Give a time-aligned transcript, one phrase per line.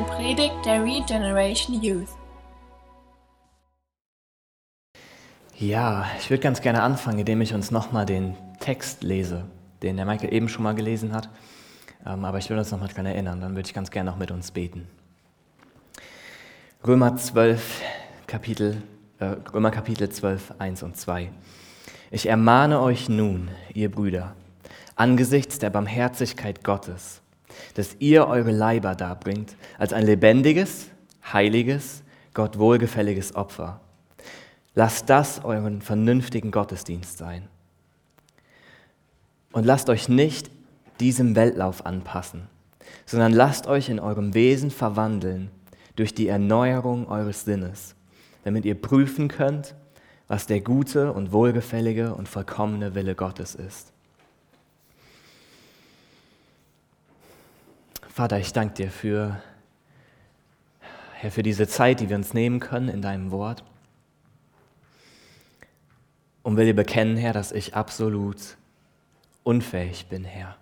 [0.00, 2.08] eine Predigt der Regeneration Youth.
[5.58, 9.44] Ja, ich würde ganz gerne anfangen, indem ich uns nochmal den Text lese,
[9.82, 11.28] den der Michael eben schon mal gelesen hat.
[12.06, 14.30] Ähm, aber ich will uns nochmal daran erinnern, dann würde ich ganz gerne noch mit
[14.30, 14.88] uns beten.
[16.86, 17.82] Römer 12,
[18.26, 18.82] Kapitel,
[19.18, 21.30] äh, Römer Kapitel 12, 1 und 2.
[22.10, 24.34] Ich ermahne euch nun, ihr Brüder,
[24.96, 27.20] angesichts der Barmherzigkeit Gottes,
[27.74, 30.88] dass ihr eure Leiber darbringt als ein lebendiges,
[31.32, 32.02] heiliges,
[32.34, 33.80] Gott wohlgefälliges Opfer.
[34.74, 37.48] Lasst das euren vernünftigen Gottesdienst sein.
[39.52, 40.50] Und lasst euch nicht
[41.00, 42.46] diesem Weltlauf anpassen,
[43.04, 45.50] sondern lasst euch in eurem Wesen verwandeln
[45.96, 47.96] durch die Erneuerung eures Sinnes,
[48.44, 49.74] damit ihr prüfen könnt,
[50.28, 53.92] was der gute und wohlgefällige und vollkommene Wille Gottes ist.
[58.20, 59.40] Vater, ich danke dir für,
[61.14, 63.64] Herr, für diese Zeit, die wir uns nehmen können in deinem Wort.
[66.42, 68.58] Und will dir bekennen, Herr, dass ich absolut
[69.42, 70.58] unfähig bin, Herr.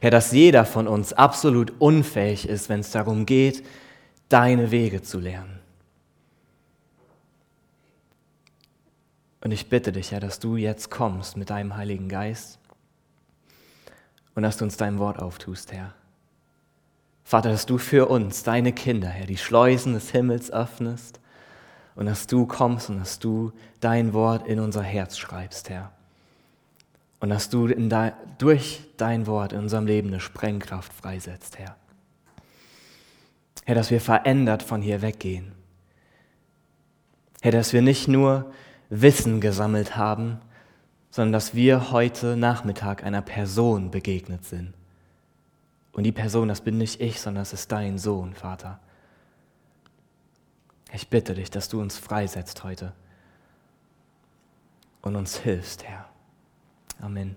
[0.00, 3.62] Herr, dass jeder von uns absolut unfähig ist, wenn es darum geht,
[4.30, 5.60] deine Wege zu lernen.
[9.42, 12.58] Und ich bitte dich, Herr, dass du jetzt kommst mit deinem Heiligen Geist
[14.34, 15.92] und dass du uns dein Wort auftust, Herr.
[17.24, 21.20] Vater, dass du für uns, deine Kinder, Herr, die Schleusen des Himmels öffnest
[21.94, 25.92] und dass du kommst und dass du dein Wort in unser Herz schreibst, Herr.
[27.20, 31.76] Und dass du de durch dein Wort in unserem Leben eine Sprengkraft freisetzt, Herr.
[33.64, 35.52] Herr, dass wir verändert von hier weggehen.
[37.40, 38.52] Herr, dass wir nicht nur
[38.90, 40.40] Wissen gesammelt haben,
[41.10, 44.74] sondern dass wir heute Nachmittag einer Person begegnet sind.
[45.92, 48.80] Und die Person, das bin nicht ich, sondern das ist dein Sohn, Vater.
[50.92, 52.92] Ich bitte dich, dass du uns freisetzt heute
[55.02, 56.06] und uns hilfst, Herr.
[57.00, 57.36] Amen.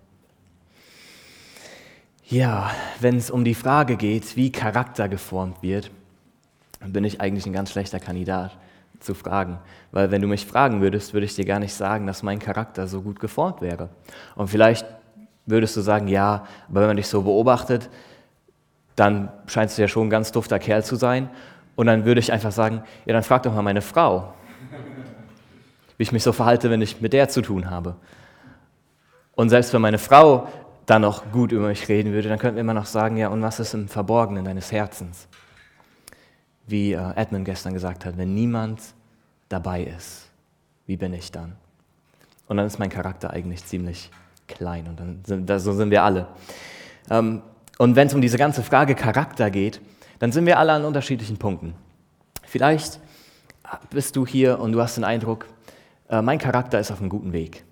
[2.27, 5.91] Ja, wenn es um die Frage geht, wie Charakter geformt wird,
[6.79, 8.57] dann bin ich eigentlich ein ganz schlechter Kandidat
[8.99, 9.59] zu fragen.
[9.91, 12.87] Weil wenn du mich fragen würdest, würde ich dir gar nicht sagen, dass mein Charakter
[12.87, 13.89] so gut geformt wäre.
[14.35, 14.85] Und vielleicht
[15.45, 17.89] würdest du sagen, ja, aber wenn man dich so beobachtet,
[18.95, 21.29] dann scheinst du ja schon ein ganz dufter Kerl zu sein.
[21.75, 24.33] Und dann würde ich einfach sagen, ja, dann frag doch mal meine Frau,
[25.97, 27.95] wie ich mich so verhalte, wenn ich mit der zu tun habe.
[29.33, 30.47] Und selbst wenn meine Frau
[30.85, 33.41] dann noch gut über mich reden würde, dann könnten wir immer noch sagen, ja, und
[33.41, 35.27] was ist im Verborgenen deines Herzens?
[36.67, 38.81] Wie äh, Edmund gestern gesagt hat, wenn niemand
[39.49, 40.29] dabei ist,
[40.85, 41.55] wie bin ich dann?
[42.47, 44.11] Und dann ist mein Charakter eigentlich ziemlich
[44.47, 46.27] klein und dann sind, so sind wir alle.
[47.09, 47.41] Ähm,
[47.77, 49.81] und wenn es um diese ganze Frage Charakter geht,
[50.19, 51.75] dann sind wir alle an unterschiedlichen Punkten.
[52.43, 52.99] Vielleicht
[53.89, 55.47] bist du hier und du hast den Eindruck,
[56.09, 57.65] äh, mein Charakter ist auf einem guten Weg.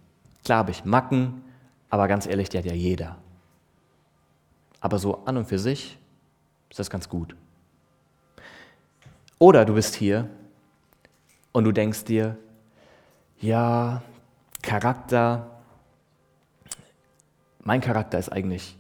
[0.43, 1.43] Klar habe ich Macken,
[1.89, 3.17] aber ganz ehrlich, die hat ja jeder.
[4.81, 5.97] Aber so an und für sich
[6.69, 7.35] ist das ganz gut.
[9.39, 10.29] Oder du bist hier
[11.51, 12.37] und du denkst dir,
[13.39, 14.01] ja,
[14.61, 15.61] Charakter,
[17.63, 18.77] mein Charakter ist eigentlich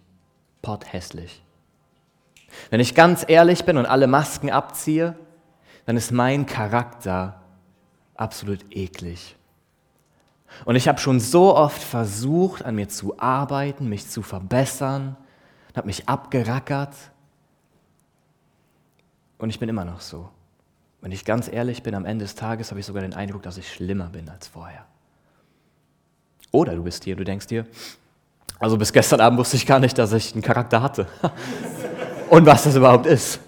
[0.63, 1.43] potthässlich.
[2.71, 5.15] Wenn ich ganz ehrlich bin und alle Masken abziehe,
[5.85, 7.41] dann ist mein Charakter
[8.15, 9.35] absolut eklig.
[10.65, 15.15] Und ich habe schon so oft versucht, an mir zu arbeiten, mich zu verbessern,
[15.75, 16.95] habe mich abgerackert.
[19.39, 20.29] Und ich bin immer noch so.
[21.01, 23.57] Wenn ich ganz ehrlich bin, am Ende des Tages habe ich sogar den Eindruck, dass
[23.57, 24.85] ich schlimmer bin als vorher.
[26.51, 27.65] Oder du bist hier, du denkst dir,
[28.59, 31.07] also bis gestern Abend wusste ich gar nicht, dass ich einen Charakter hatte.
[32.29, 33.39] Und was das überhaupt ist.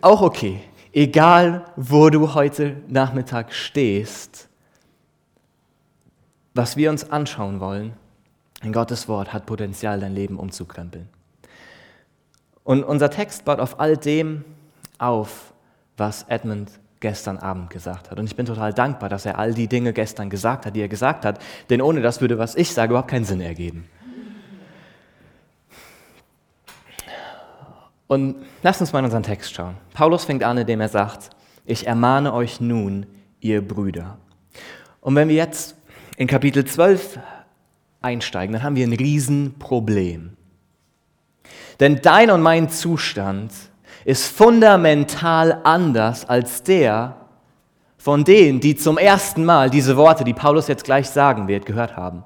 [0.00, 0.60] Auch okay.
[0.92, 4.48] Egal, wo du heute Nachmittag stehst,
[6.54, 7.94] was wir uns anschauen wollen,
[8.62, 11.08] in Gottes Wort hat Potenzial, dein Leben umzukrempeln.
[12.62, 14.44] Und unser Text baut auf all dem
[14.98, 15.52] auf,
[15.96, 16.70] was Edmund
[17.04, 18.18] gestern Abend gesagt hat.
[18.18, 20.88] Und ich bin total dankbar, dass er all die Dinge gestern gesagt hat, die er
[20.88, 23.86] gesagt hat, denn ohne das würde, was ich sage, überhaupt keinen Sinn ergeben.
[28.06, 29.74] Und lasst uns mal in unseren Text schauen.
[29.92, 31.28] Paulus fängt an, indem er sagt,
[31.66, 33.04] ich ermahne euch nun,
[33.38, 34.16] ihr Brüder.
[35.02, 35.76] Und wenn wir jetzt
[36.16, 37.18] in Kapitel 12
[38.00, 40.38] einsteigen, dann haben wir ein Riesenproblem.
[41.80, 43.52] Denn dein und mein Zustand
[44.04, 47.16] ist fundamental anders als der
[47.96, 51.96] von denen, die zum ersten Mal diese Worte, die Paulus jetzt gleich sagen wird, gehört
[51.96, 52.22] haben.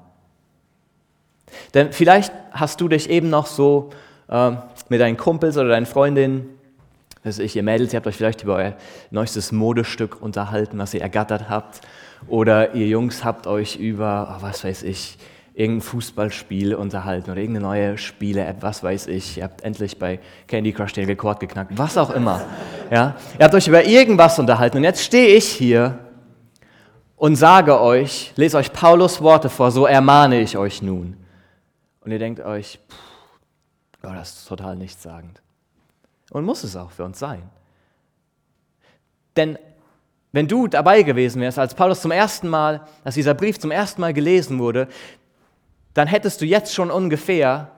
[1.73, 3.91] Denn vielleicht hast du dich eben noch so
[4.27, 4.51] äh,
[4.89, 6.49] mit deinen Kumpels oder deinen Freundinnen
[7.23, 8.73] Also ich, ihr Mädels, ihr habt euch vielleicht über euer
[9.11, 11.81] neuestes Modestück unterhalten, was ihr ergattert habt.
[12.27, 15.17] Oder ihr Jungs habt euch über, oh, was weiß ich,
[15.59, 19.37] irgendein Fußballspiel unterhalten oder irgendeine neue Spiele-App, was weiß ich.
[19.37, 22.41] Ihr habt endlich bei Candy Crush den Rekord geknackt, was auch immer.
[22.89, 23.17] Ja?
[23.37, 25.99] Ihr habt euch über irgendwas unterhalten und jetzt stehe ich hier
[27.17, 31.17] und sage euch, lese euch Paulus Worte vor, so ermahne ich euch nun.
[32.05, 32.97] Und ihr denkt euch, pff,
[34.03, 35.41] oh, das ist total nichtssagend.
[36.31, 37.43] Und muss es auch für uns sein.
[39.35, 39.57] Denn
[40.31, 43.99] wenn du dabei gewesen wärst, als Paulus zum ersten Mal, als dieser Brief zum ersten
[43.99, 44.87] Mal gelesen wurde,
[45.99, 47.73] dann hättest du jetzt schon ungefähr,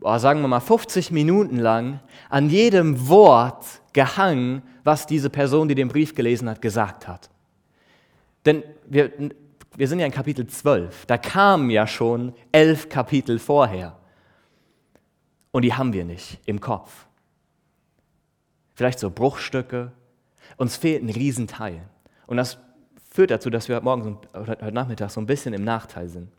[0.00, 5.76] boah, sagen wir mal 50 Minuten lang, an jedem Wort gehangen, was diese Person, die
[5.76, 7.30] den Brief gelesen hat, gesagt hat.
[8.44, 9.12] Denn wir,
[9.76, 14.00] wir sind ja in Kapitel 12, da kamen ja schon elf Kapitel vorher.
[15.52, 17.06] Und die haben wir nicht im Kopf.
[18.74, 19.92] Vielleicht so Bruchstücke.
[20.56, 21.82] Uns fehlt ein Riesenteil.
[22.26, 22.58] Und das
[23.12, 26.32] führt dazu, dass wir heute, Morgen, heute Nachmittag so ein bisschen im Nachteil sind.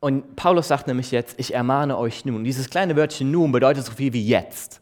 [0.00, 2.44] Und Paulus sagt nämlich jetzt, ich ermahne euch nun.
[2.44, 4.80] Dieses kleine Wörtchen nun bedeutet so viel wie jetzt.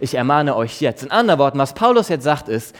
[0.00, 1.02] Ich ermahne euch jetzt.
[1.02, 2.74] In anderen Worten, was Paulus jetzt sagt, ist,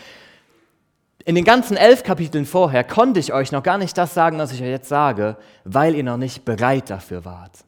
[1.25, 4.52] in den ganzen elf Kapiteln vorher konnte ich euch noch gar nicht das sagen, was
[4.52, 7.64] ich euch jetzt sage, weil ihr noch nicht bereit dafür wart.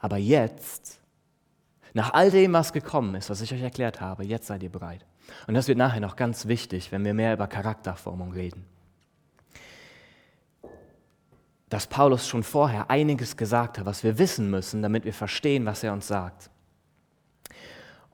[0.00, 1.00] Aber jetzt,
[1.94, 5.04] nach all dem, was gekommen ist, was ich euch erklärt habe, jetzt seid ihr bereit.
[5.46, 8.64] Und das wird nachher noch ganz wichtig, wenn wir mehr über Charakterformung reden.
[11.68, 15.82] Dass Paulus schon vorher einiges gesagt hat, was wir wissen müssen, damit wir verstehen, was
[15.82, 16.50] er uns sagt.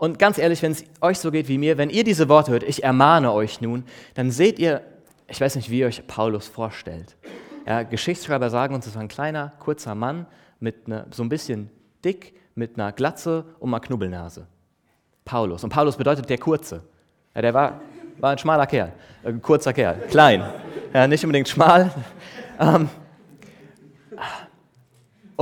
[0.03, 2.65] Und ganz ehrlich, wenn es euch so geht wie mir, wenn ihr diese Worte hört,
[2.65, 3.85] ich ermahne euch nun,
[4.15, 4.83] dann seht ihr,
[5.29, 7.17] ich weiß nicht, wie ihr euch Paulus vorstellt.
[7.67, 10.27] Ja, Geschichtsschreiber sagen uns, es war ein kleiner, kurzer Mann
[10.59, 11.71] mit ne, so ein bisschen
[12.05, 14.47] dick, mit einer Glatze und einer Knubbelnase.
[15.25, 15.63] Paulus.
[15.63, 16.83] Und Paulus bedeutet der Kurze.
[17.35, 17.81] Ja, der war,
[18.19, 18.93] war ein schmaler Kerl,
[19.25, 20.45] ein kurzer Kerl, klein.
[20.93, 21.93] Ja, nicht unbedingt schmal.
[22.59, 22.89] Ähm,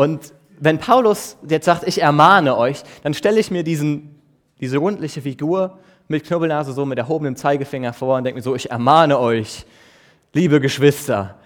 [0.01, 4.21] und wenn Paulus jetzt sagt, ich ermahne euch, dann stelle ich mir diesen
[4.61, 8.71] diese rundliche Figur mit Knubbelnase so mit erhobenem Zeigefinger vor und denke mir so, ich
[8.71, 9.67] ermahne euch,
[10.33, 11.39] liebe Geschwister.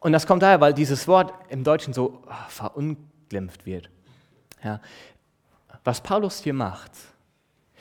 [0.00, 3.90] Und das kommt daher, weil dieses Wort im Deutschen so oh, verunglimpft wird.
[4.62, 4.80] Ja.
[5.84, 6.92] Was Paulus hier macht,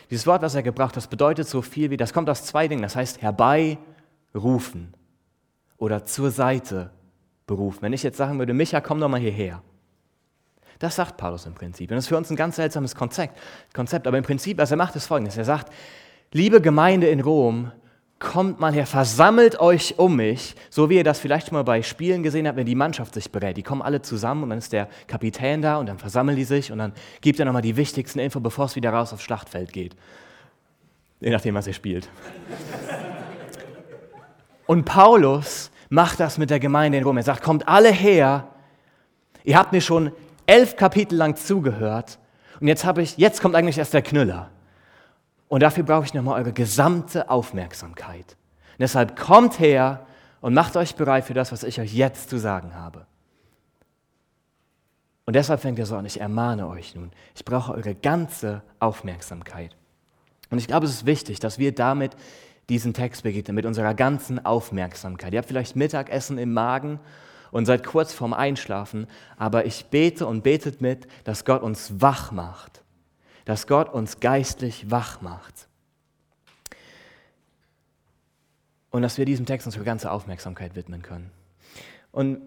[0.10, 2.68] dieses Wort, was er gebracht hat, das bedeutet so viel wie, das kommt aus zwei
[2.68, 4.94] Dingen, das heißt herbeirufen
[5.78, 6.92] oder zur Seite
[7.48, 7.82] berufen.
[7.82, 9.62] Wenn ich jetzt sagen würde, Micha, komm doch mal hierher.
[10.80, 11.90] Das sagt Paulus im Prinzip.
[11.90, 13.40] Und das ist für uns ein ganz seltsames Konzept.
[13.74, 14.08] Konzept.
[14.08, 15.38] Aber im Prinzip, was er macht, ist folgendes.
[15.38, 15.72] Er sagt,
[16.32, 17.72] liebe Gemeinde in Rom,
[18.20, 21.82] kommt mal her, versammelt euch um mich, so wie ihr das vielleicht schon mal bei
[21.82, 23.58] Spielen gesehen habt, wenn die Mannschaft sich berät.
[23.58, 26.72] Die kommen alle zusammen und dann ist der Kapitän da und dann versammeln die sich
[26.72, 29.96] und dann gibt er nochmal die wichtigsten Info, bevor es wieder raus aufs Schlachtfeld geht.
[31.20, 32.10] Je nachdem, was ihr spielt.
[34.66, 37.18] Und Paulus macht das mit der Gemeinde in Rom.
[37.18, 38.48] Er sagt, kommt alle her,
[39.44, 40.12] ihr habt mir schon
[40.46, 42.20] elf Kapitel lang zugehört
[42.60, 44.50] und jetzt habe ich, jetzt kommt eigentlich erst der Knüller.
[45.48, 48.36] Und dafür brauche ich nochmal eure gesamte Aufmerksamkeit.
[48.74, 50.06] Und deshalb kommt her
[50.42, 53.06] und macht euch bereit für das, was ich euch jetzt zu sagen habe.
[55.26, 59.76] Und deshalb fängt er so an, ich ermahne euch nun, ich brauche eure ganze Aufmerksamkeit.
[60.52, 62.16] Und ich glaube, es ist wichtig, dass wir damit
[62.70, 65.34] diesen Text begegnen, mit unserer ganzen Aufmerksamkeit.
[65.34, 67.00] Ihr habt vielleicht Mittagessen im Magen
[67.52, 69.08] und seid kurz vorm Einschlafen,
[69.38, 72.84] aber ich bete und betet mit, dass Gott uns wach macht,
[73.46, 75.68] dass Gott uns geistlich wach macht.
[78.90, 81.30] Und dass wir diesem Text unsere ganze Aufmerksamkeit widmen können.
[82.12, 82.42] Und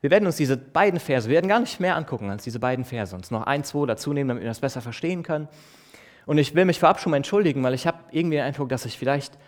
[0.00, 2.84] wir werden uns diese beiden Verse, wir werden gar nicht mehr angucken als diese beiden
[2.84, 5.48] Verse, uns noch ein, zwei dazu nehmen, damit wir das besser verstehen können.
[6.26, 8.84] Und ich will mich vorab schon mal entschuldigen, weil ich habe irgendwie den Eindruck, dass
[8.84, 9.38] ich vielleicht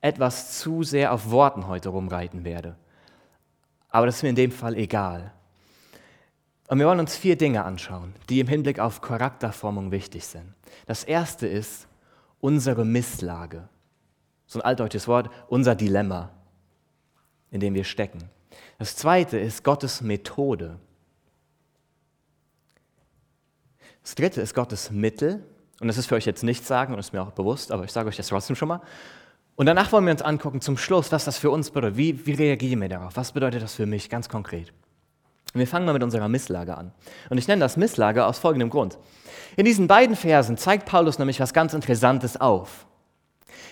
[0.00, 2.76] etwas zu sehr auf Worten heute rumreiten werde.
[3.90, 5.32] Aber das ist mir in dem Fall egal.
[6.68, 10.54] Und wir wollen uns vier Dinge anschauen, die im Hinblick auf Charakterformung wichtig sind.
[10.86, 11.86] Das erste ist
[12.40, 13.68] unsere Misslage.
[14.46, 16.30] So ein altdeutsches Wort, unser Dilemma,
[17.50, 18.30] in dem wir stecken.
[18.78, 20.78] Das zweite ist Gottes Methode.
[24.02, 25.44] Das dritte ist Gottes Mittel.
[25.82, 27.92] Und das ist für euch jetzt nicht sagen und ist mir auch bewusst, aber ich
[27.92, 28.80] sage euch das trotzdem schon mal.
[29.56, 31.98] Und danach wollen wir uns angucken zum Schluss, was das für uns bedeutet.
[31.98, 33.16] Wie, wie reagieren wir darauf?
[33.16, 34.72] Was bedeutet das für mich ganz konkret?
[35.54, 36.92] wir fangen mal mit unserer Misslage an.
[37.28, 38.96] Und ich nenne das Misslage aus folgendem Grund.
[39.56, 42.86] In diesen beiden Versen zeigt Paulus nämlich was ganz Interessantes auf.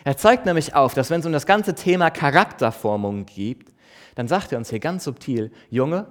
[0.05, 3.73] Er zeigt nämlich auf, dass wenn es um das ganze Thema Charakterformung geht,
[4.15, 6.07] dann sagt er uns hier ganz subtil, Junge,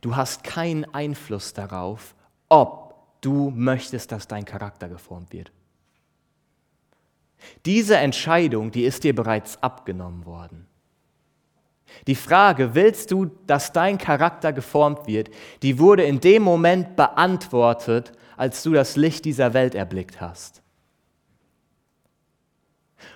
[0.00, 2.14] Du hast keinen Einfluss darauf,
[2.48, 2.87] ob
[3.20, 5.52] du möchtest, dass dein Charakter geformt wird.
[7.64, 10.66] Diese Entscheidung, die ist dir bereits abgenommen worden.
[12.06, 15.30] Die Frage, willst du, dass dein Charakter geformt wird,
[15.62, 20.62] die wurde in dem Moment beantwortet, als du das Licht dieser Welt erblickt hast.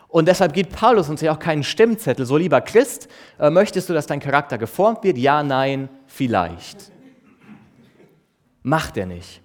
[0.09, 2.27] Und deshalb gibt Paulus uns ja auch keinen Stimmzettel.
[2.27, 5.17] So lieber Christ, äh, möchtest du, dass dein Charakter geformt wird?
[5.17, 6.93] Ja, nein, vielleicht.
[8.63, 9.42] Macht er nicht.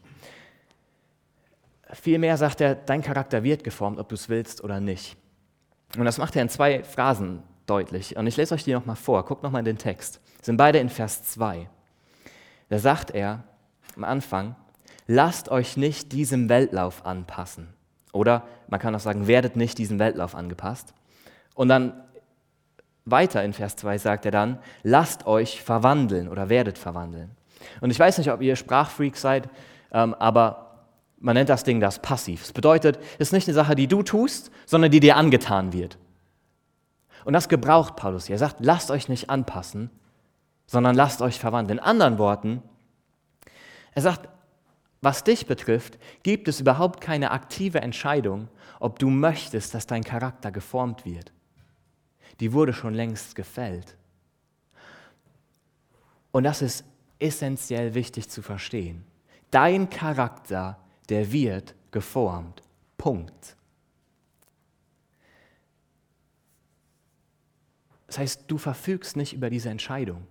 [1.94, 5.16] Vielmehr sagt er, dein Charakter wird geformt, ob du es willst oder nicht.
[5.98, 8.18] Und das macht er in zwei Phrasen deutlich.
[8.18, 9.24] Und ich lese euch die nochmal vor.
[9.26, 10.20] Guckt nochmal in den Text.
[10.42, 11.70] sind beide in Vers 2.
[12.70, 13.44] Da sagt er
[13.96, 14.56] am Anfang,
[15.08, 17.70] lasst euch nicht diesem Weltlauf anpassen.
[18.12, 20.94] Oder man kann auch sagen, werdet nicht diesem Weltlauf angepasst.
[21.56, 22.04] Und dann
[23.06, 27.32] weiter in Vers 2 sagt er dann, lasst euch verwandeln oder werdet verwandeln.
[27.80, 29.50] Und ich weiß nicht, ob ihr Sprachfreak seid,
[29.92, 30.67] ähm, aber
[31.20, 32.42] man nennt das Ding das Passiv.
[32.42, 35.98] Das bedeutet, es ist nicht eine Sache, die du tust, sondern die dir angetan wird.
[37.26, 38.36] Und das gebraucht Paulus hier.
[38.36, 39.90] Er sagt, lasst euch nicht anpassen,
[40.66, 41.80] sondern lasst euch verwandeln.
[41.80, 42.62] In anderen Worten,
[43.94, 44.30] er sagt,
[45.02, 48.48] was dich betrifft, gibt es überhaupt keine aktive Entscheidung,
[48.80, 51.32] ob du möchtest, dass dein Charakter geformt wird.
[52.40, 53.98] Die wurde schon längst gefällt.
[56.32, 56.86] Und das ist
[57.20, 59.04] essentiell wichtig zu verstehen.
[59.50, 60.78] Dein Charakter,
[61.10, 62.62] der wird geformt.
[62.98, 63.56] Punkt.
[68.08, 70.26] Das heißt, du verfügst nicht über diese Entscheidung.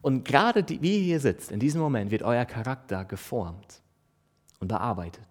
[0.00, 3.82] Und gerade die, wie ihr hier sitzt, in diesem Moment wird euer Charakter geformt
[4.60, 5.26] und bearbeitet.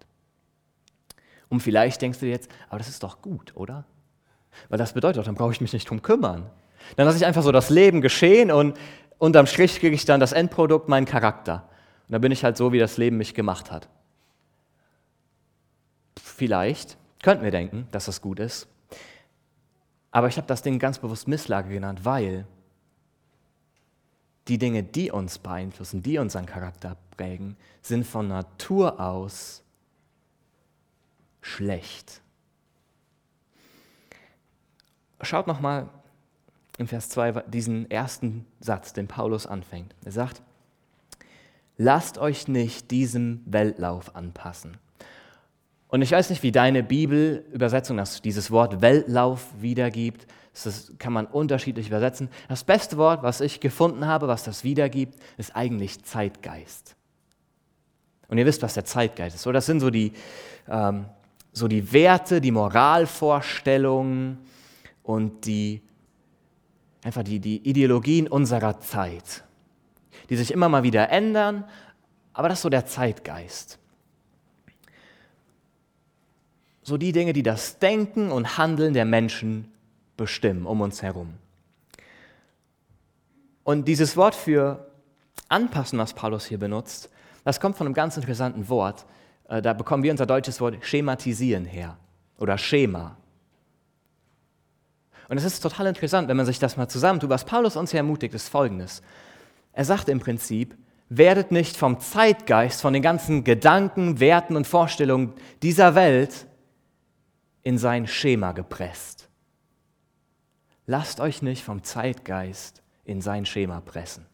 [1.48, 3.86] Und vielleicht denkst du jetzt, aber das ist doch gut, oder?
[4.68, 6.50] Weil das bedeutet dann brauche ich mich nicht drum kümmern.
[6.96, 8.76] Dann lasse ich einfach so das Leben geschehen und
[9.18, 11.68] unterm Strich kriege ich dann das Endprodukt, meinen Charakter.
[12.08, 13.88] Und dann bin ich halt so, wie das Leben mich gemacht hat.
[16.18, 18.68] Vielleicht könnten wir denken, dass das gut ist.
[20.12, 22.46] Aber ich habe das Ding ganz bewusst Misslage genannt, weil
[24.48, 29.64] die Dinge, die uns beeinflussen, die unseren Charakter prägen, sind von Natur aus
[31.40, 32.22] schlecht.
[35.22, 35.88] Schaut nochmal
[36.78, 39.94] im Vers 2 diesen ersten Satz, den Paulus anfängt.
[40.04, 40.42] Er sagt,
[41.76, 44.76] lasst euch nicht diesem Weltlauf anpassen.
[45.88, 50.26] Und ich weiß nicht, wie deine Bibelübersetzung dieses Wort Weltlauf wiedergibt.
[50.64, 52.28] Das kann man unterschiedlich übersetzen.
[52.48, 56.96] Das beste Wort, was ich gefunden habe, was das wiedergibt, ist eigentlich Zeitgeist.
[58.28, 59.42] Und ihr wisst, was der Zeitgeist ist.
[59.42, 60.12] So, das sind so die,
[60.68, 61.04] ähm,
[61.52, 64.38] so die Werte, die Moralvorstellungen
[65.02, 65.82] und die,
[67.04, 69.44] einfach die, die Ideologien unserer Zeit,
[70.28, 71.64] die sich immer mal wieder ändern,
[72.32, 73.78] aber das ist so der Zeitgeist.
[76.82, 79.72] So die Dinge, die das Denken und Handeln der Menschen
[80.16, 81.34] bestimmen um uns herum.
[83.64, 84.86] Und dieses Wort für
[85.48, 87.10] anpassen, was Paulus hier benutzt,
[87.44, 89.06] das kommt von einem ganz interessanten Wort.
[89.48, 91.96] Äh, da bekommen wir unser deutsches Wort schematisieren her
[92.38, 93.16] oder Schema.
[95.28, 97.30] Und es ist total interessant, wenn man sich das mal zusammentut.
[97.30, 99.02] Was Paulus uns hier ermutigt, ist folgendes.
[99.76, 100.74] Er sagt im Prinzip,
[101.10, 106.46] werdet nicht vom Zeitgeist, von den ganzen Gedanken, Werten und Vorstellungen dieser Welt
[107.62, 109.28] in sein Schema gepresst.
[110.86, 114.24] Lasst euch nicht vom Zeitgeist in sein Schema pressen.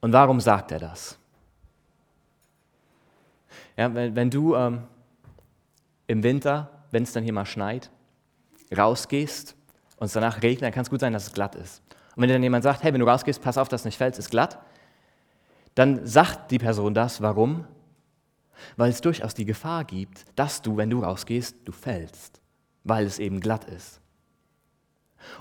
[0.00, 1.18] Und warum sagt er das?
[3.76, 4.84] Ja, wenn, wenn du ähm,
[6.06, 7.90] im Winter, wenn es dann hier mal schneit,
[8.74, 9.56] rausgehst
[9.96, 11.83] und es danach regnet, dann kann es gut sein, dass es glatt ist.
[12.14, 13.98] Und wenn dir dann jemand sagt, hey, wenn du rausgehst, pass auf, dass es nicht
[13.98, 14.58] fällt, es ist glatt,
[15.74, 17.20] dann sagt die Person das.
[17.20, 17.66] Warum?
[18.76, 22.40] Weil es durchaus die Gefahr gibt, dass du, wenn du rausgehst, du fällst
[22.84, 24.00] weil es eben glatt ist.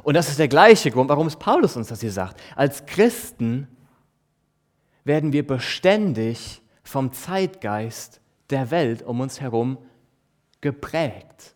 [0.01, 2.41] Und das ist der gleiche Grund, warum es Paulus uns das hier sagt.
[2.55, 3.67] Als Christen
[5.03, 9.77] werden wir beständig vom Zeitgeist der Welt um uns herum
[10.61, 11.52] geprägt.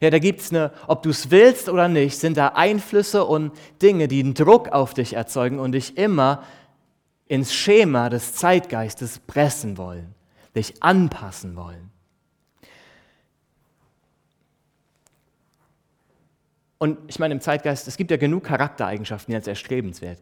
[0.00, 3.52] Ja, da gibt es eine, ob du es willst oder nicht, sind da Einflüsse und
[3.82, 6.44] Dinge, die einen Druck auf dich erzeugen und dich immer
[7.26, 10.14] ins Schema des Zeitgeistes pressen wollen,
[10.54, 11.90] dich anpassen wollen.
[16.78, 20.20] Und ich meine, im Zeitgeist, es gibt ja genug Charaktereigenschaften, die als erstrebenswert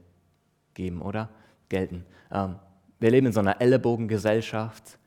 [0.75, 1.29] geben, oder?
[1.69, 2.05] Gelten.
[2.33, 2.57] Ähm,
[2.99, 4.99] wir leben in so einer Ellenbogengesellschaft,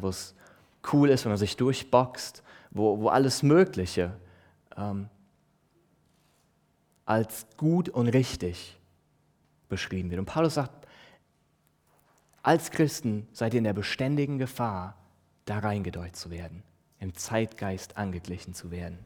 [0.00, 0.34] wo es
[0.92, 2.42] cool ist, wenn man sich durchboxt,
[2.72, 4.12] wo, wo alles Mögliche
[4.76, 5.08] ähm,
[7.04, 8.78] als gut und richtig
[9.68, 10.18] beschrieben wird.
[10.18, 10.86] Und Paulus sagt,
[12.42, 14.96] als Christen seid ihr in der beständigen Gefahr,
[15.44, 16.62] da reingedeutet zu werden,
[16.98, 18.98] im Zeitgeist angeglichen zu werden.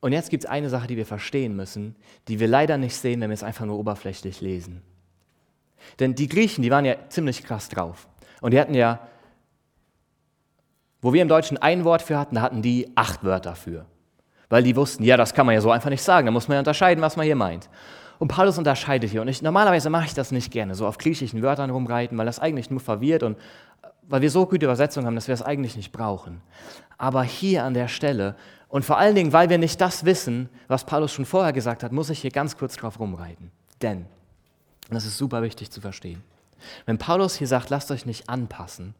[0.00, 1.96] Und jetzt gibt es eine Sache, die wir verstehen müssen,
[2.28, 4.82] die wir leider nicht sehen, wenn wir es einfach nur oberflächlich lesen.
[5.98, 8.08] Denn die Griechen, die waren ja ziemlich krass drauf.
[8.40, 9.00] Und die hatten ja,
[11.00, 13.86] wo wir im Deutschen ein Wort für hatten, da hatten die acht Wörter für.
[14.48, 16.56] Weil die wussten, ja, das kann man ja so einfach nicht sagen, da muss man
[16.56, 17.68] ja unterscheiden, was man hier meint.
[18.18, 19.22] Und Paulus unterscheidet hier.
[19.22, 22.40] Und ich, normalerweise mache ich das nicht gerne, so auf griechischen Wörtern rumreiten, weil das
[22.40, 23.38] eigentlich nur verwirrt und
[24.08, 26.40] weil wir so gute Übersetzungen haben, dass wir es eigentlich nicht brauchen.
[26.96, 28.34] Aber hier an der Stelle
[28.68, 31.92] und vor allen Dingen, weil wir nicht das wissen, was Paulus schon vorher gesagt hat,
[31.92, 33.50] muss ich hier ganz kurz drauf rumreiten.
[33.80, 33.98] Denn,
[34.88, 36.22] und das ist super wichtig zu verstehen,
[36.86, 38.94] wenn Paulus hier sagt, lasst euch nicht anpassen,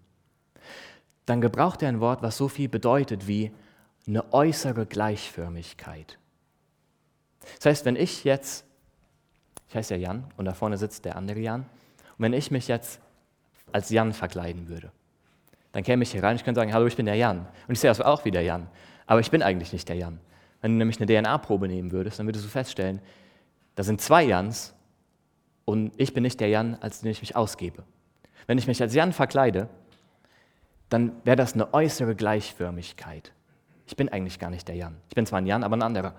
[1.26, 3.52] dann gebraucht er ein Wort, was so viel bedeutet wie
[4.06, 6.18] eine äußere Gleichförmigkeit.
[7.56, 8.64] Das heißt, wenn ich jetzt
[9.68, 11.60] ich heiße ja Jan und da vorne sitzt der andere Jan.
[11.60, 11.66] Und
[12.18, 13.00] wenn ich mich jetzt
[13.70, 14.90] als Jan verkleiden würde,
[15.72, 17.46] dann käme ich hier rein und ich könnte sagen, hallo, ich bin der Jan.
[17.66, 18.68] Und ich sehe aus auch wie der Jan.
[19.06, 20.18] Aber ich bin eigentlich nicht der Jan.
[20.62, 23.00] Wenn du nämlich eine DNA-Probe nehmen würdest, dann würdest du feststellen,
[23.74, 24.74] da sind zwei Jans
[25.68, 27.84] und ich bin nicht der Jan, als den ich mich ausgebe.
[28.46, 29.68] Wenn ich mich als Jan verkleide,
[30.88, 33.32] dann wäre das eine äußere Gleichförmigkeit.
[33.87, 34.96] Ich bin eigentlich gar nicht der Jan.
[35.10, 36.14] Ich bin zwar ein Jan, aber ein anderer.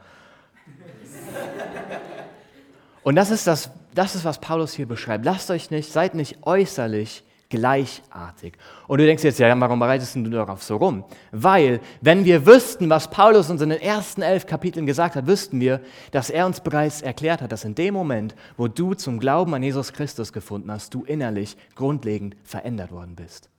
[3.01, 5.25] Und das ist, das, das ist, was Paulus hier beschreibt.
[5.25, 8.57] Lasst euch nicht, seid nicht äußerlich gleichartig.
[8.87, 11.03] Und du denkst jetzt, ja, warum bereitest du darauf so rum?
[11.31, 15.59] Weil, wenn wir wüssten, was Paulus uns in den ersten elf Kapiteln gesagt hat, wüssten
[15.59, 19.53] wir, dass er uns bereits erklärt hat, dass in dem Moment, wo du zum Glauben
[19.55, 23.49] an Jesus Christus gefunden hast, du innerlich grundlegend verändert worden bist.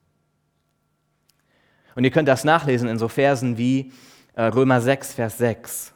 [1.96, 3.92] Und ihr könnt das nachlesen in so Versen wie
[4.34, 5.92] äh, Römer 6, Vers 6.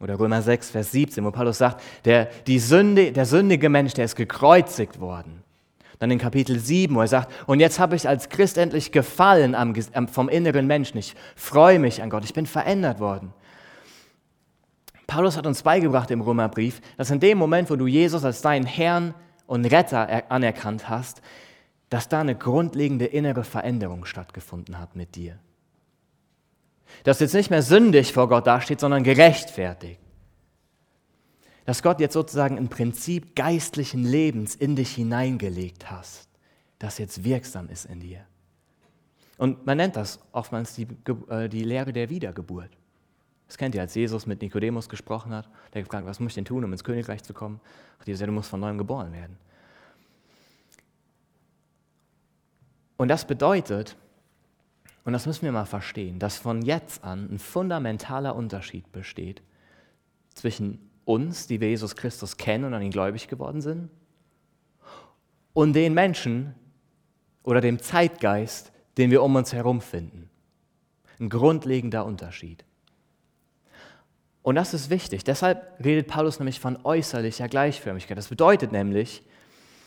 [0.00, 4.06] Oder Römer 6, Vers 17, wo Paulus sagt, der, die Sünde, der sündige Mensch, der
[4.06, 5.42] ist gekreuzigt worden.
[5.98, 9.54] Dann in Kapitel 7, wo er sagt, und jetzt habe ich als Christ endlich gefallen
[9.54, 9.74] am,
[10.08, 10.98] vom inneren Menschen.
[10.98, 13.32] Ich freue mich an Gott, ich bin verändert worden.
[15.06, 18.66] Paulus hat uns beigebracht im Römerbrief, dass in dem Moment, wo du Jesus als deinen
[18.66, 19.14] Herrn
[19.46, 21.22] und Retter anerkannt hast,
[21.88, 25.38] dass da eine grundlegende innere Veränderung stattgefunden hat mit dir
[27.04, 30.00] dass du jetzt nicht mehr sündig vor Gott dasteht, sondern gerechtfertigt.
[31.66, 36.28] Dass Gott jetzt sozusagen ein Prinzip geistlichen Lebens in dich hineingelegt hast,
[36.78, 38.24] das jetzt wirksam ist in dir.
[39.36, 40.86] Und man nennt das oftmals die,
[41.28, 42.70] äh, die Lehre der Wiedergeburt.
[43.48, 46.44] Das kennt ihr, als Jesus mit Nikodemus gesprochen hat, der gefragt, was muss ich denn
[46.44, 47.60] tun, um ins Königreich zu kommen?
[47.98, 49.36] Und Jesus sagt, du musst von neuem geboren werden.
[52.96, 53.96] Und das bedeutet,
[55.04, 59.42] und das müssen wir mal verstehen, dass von jetzt an ein fundamentaler Unterschied besteht
[60.34, 63.88] zwischen uns, die wir Jesus Christus kennen und an ihn gläubig geworden sind,
[65.54, 66.54] und den Menschen
[67.42, 70.28] oder dem Zeitgeist, den wir um uns herum finden.
[71.18, 72.64] Ein grundlegender Unterschied.
[74.42, 75.24] Und das ist wichtig.
[75.24, 78.18] Deshalb redet Paulus nämlich von äußerlicher Gleichförmigkeit.
[78.18, 79.22] Das bedeutet nämlich,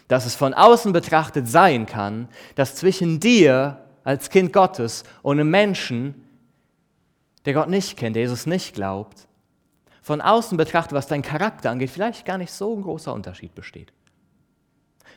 [0.08, 5.52] dass es von außen betrachtet sein kann, dass zwischen dir als Kind Gottes und einem
[5.52, 6.26] Menschen,
[7.46, 9.29] der Gott nicht kennt, der Jesus nicht glaubt,
[10.10, 13.94] von außen betrachtet, was dein Charakter angeht, vielleicht gar nicht so ein großer Unterschied besteht.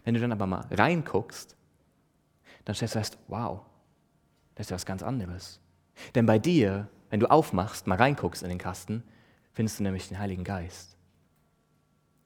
[0.05, 1.57] Wenn du dann aber mal reinguckst,
[2.66, 3.62] dann stellst du fest, wow,
[4.55, 5.61] das ist ja was ganz anderes.
[6.14, 9.02] Denn bei dir, wenn du aufmachst, mal reinguckst in den Kasten,
[9.55, 10.98] findest du nämlich den Heiligen Geist.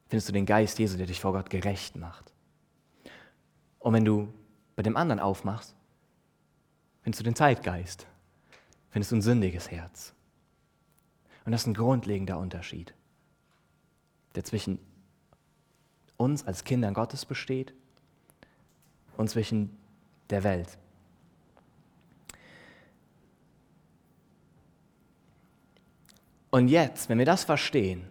[0.09, 2.33] Findest du den Geist Jesu, der dich vor Gott gerecht macht.
[3.79, 4.35] Und wenn du
[4.75, 5.77] bei dem anderen aufmachst,
[7.03, 8.09] findest du den Zeitgeist,
[8.91, 10.16] findest du ein sündiges Herz.
[11.47, 12.93] Und das ist ein grundlegender Unterschied,
[14.35, 14.81] der zwischen
[16.17, 17.73] uns als Kindern Gottes besteht
[19.17, 19.77] und zwischen
[20.29, 20.77] der Welt.
[26.51, 28.05] Und jetzt, wenn wir das verstehen,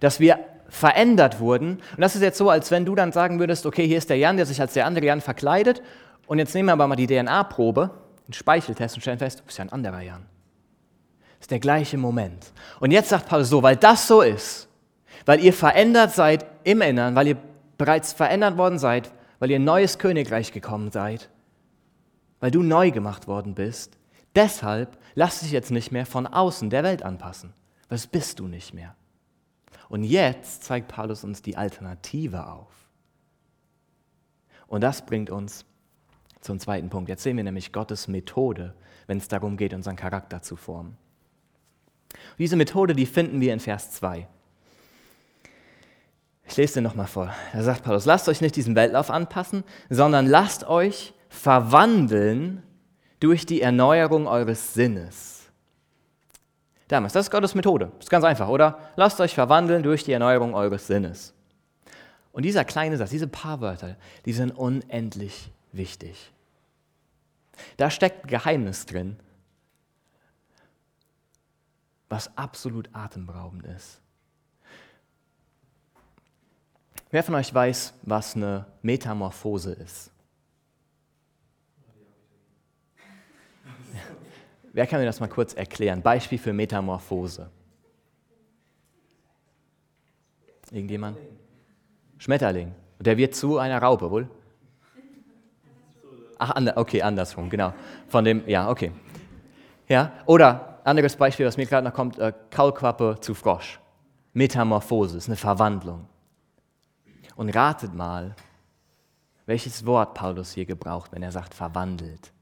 [0.00, 3.64] dass wir verändert wurden, und das ist jetzt so, als wenn du dann sagen würdest,
[3.64, 5.82] okay, hier ist der Jan, der sich als der andere Jan verkleidet,
[6.26, 7.90] und jetzt nehmen wir aber mal die DNA-Probe,
[8.26, 10.33] den Speicheltest und stellen fest, du bist ja ein anderer Jan.
[11.44, 12.54] Ist der gleiche Moment.
[12.80, 14.66] Und jetzt sagt Paulus so, weil das so ist,
[15.26, 17.36] weil ihr verändert seid im Innern, weil ihr
[17.76, 21.28] bereits verändert worden seid, weil ihr ein neues Königreich gekommen seid,
[22.40, 23.98] weil du neu gemacht worden bist,
[24.34, 27.52] deshalb lass dich jetzt nicht mehr von außen der Welt anpassen.
[27.90, 28.96] Was bist du nicht mehr?
[29.90, 32.72] Und jetzt zeigt Paulus uns die Alternative auf.
[34.66, 35.66] Und das bringt uns
[36.40, 37.10] zum zweiten Punkt.
[37.10, 38.72] Jetzt sehen wir nämlich Gottes Methode,
[39.06, 40.96] wenn es darum geht, unseren Charakter zu formen.
[42.38, 44.26] Diese Methode, die finden wir in Vers 2.
[46.46, 47.34] Ich lese den nochmal vor.
[47.52, 52.62] Da sagt Paulus, lasst euch nicht diesem Weltlauf anpassen, sondern lasst euch verwandeln
[53.20, 55.50] durch die Erneuerung eures Sinnes.
[56.88, 57.90] Damals, das ist Gottes Methode.
[57.98, 58.78] Ist ganz einfach, oder?
[58.96, 61.32] Lasst euch verwandeln durch die Erneuerung eures Sinnes.
[62.32, 63.96] Und dieser kleine Satz, diese paar Wörter,
[64.26, 66.30] die sind unendlich wichtig.
[67.76, 69.16] Da steckt Geheimnis drin,
[72.14, 74.00] was absolut atemberaubend ist.
[77.10, 80.12] Wer von euch weiß, was eine Metamorphose ist?
[84.72, 86.02] Wer kann mir das mal kurz erklären?
[86.02, 87.50] Beispiel für Metamorphose.
[90.70, 91.18] Irgendjemand?
[92.18, 92.72] Schmetterling.
[92.96, 94.30] Und der wird zu einer Raupe, wohl?
[96.38, 97.74] Ach, okay, andersrum, genau.
[98.06, 98.92] Von dem, ja, okay.
[99.88, 103.80] Ja, oder anderes Beispiel, was mir gerade noch kommt, äh, Kaulquappe zu Frosch.
[104.32, 106.06] Metamorphose, ist eine Verwandlung.
[107.36, 108.34] Und ratet mal,
[109.46, 112.32] welches Wort Paulus hier gebraucht, wenn er sagt verwandelt.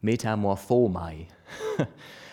[0.00, 1.26] Metamorphomai.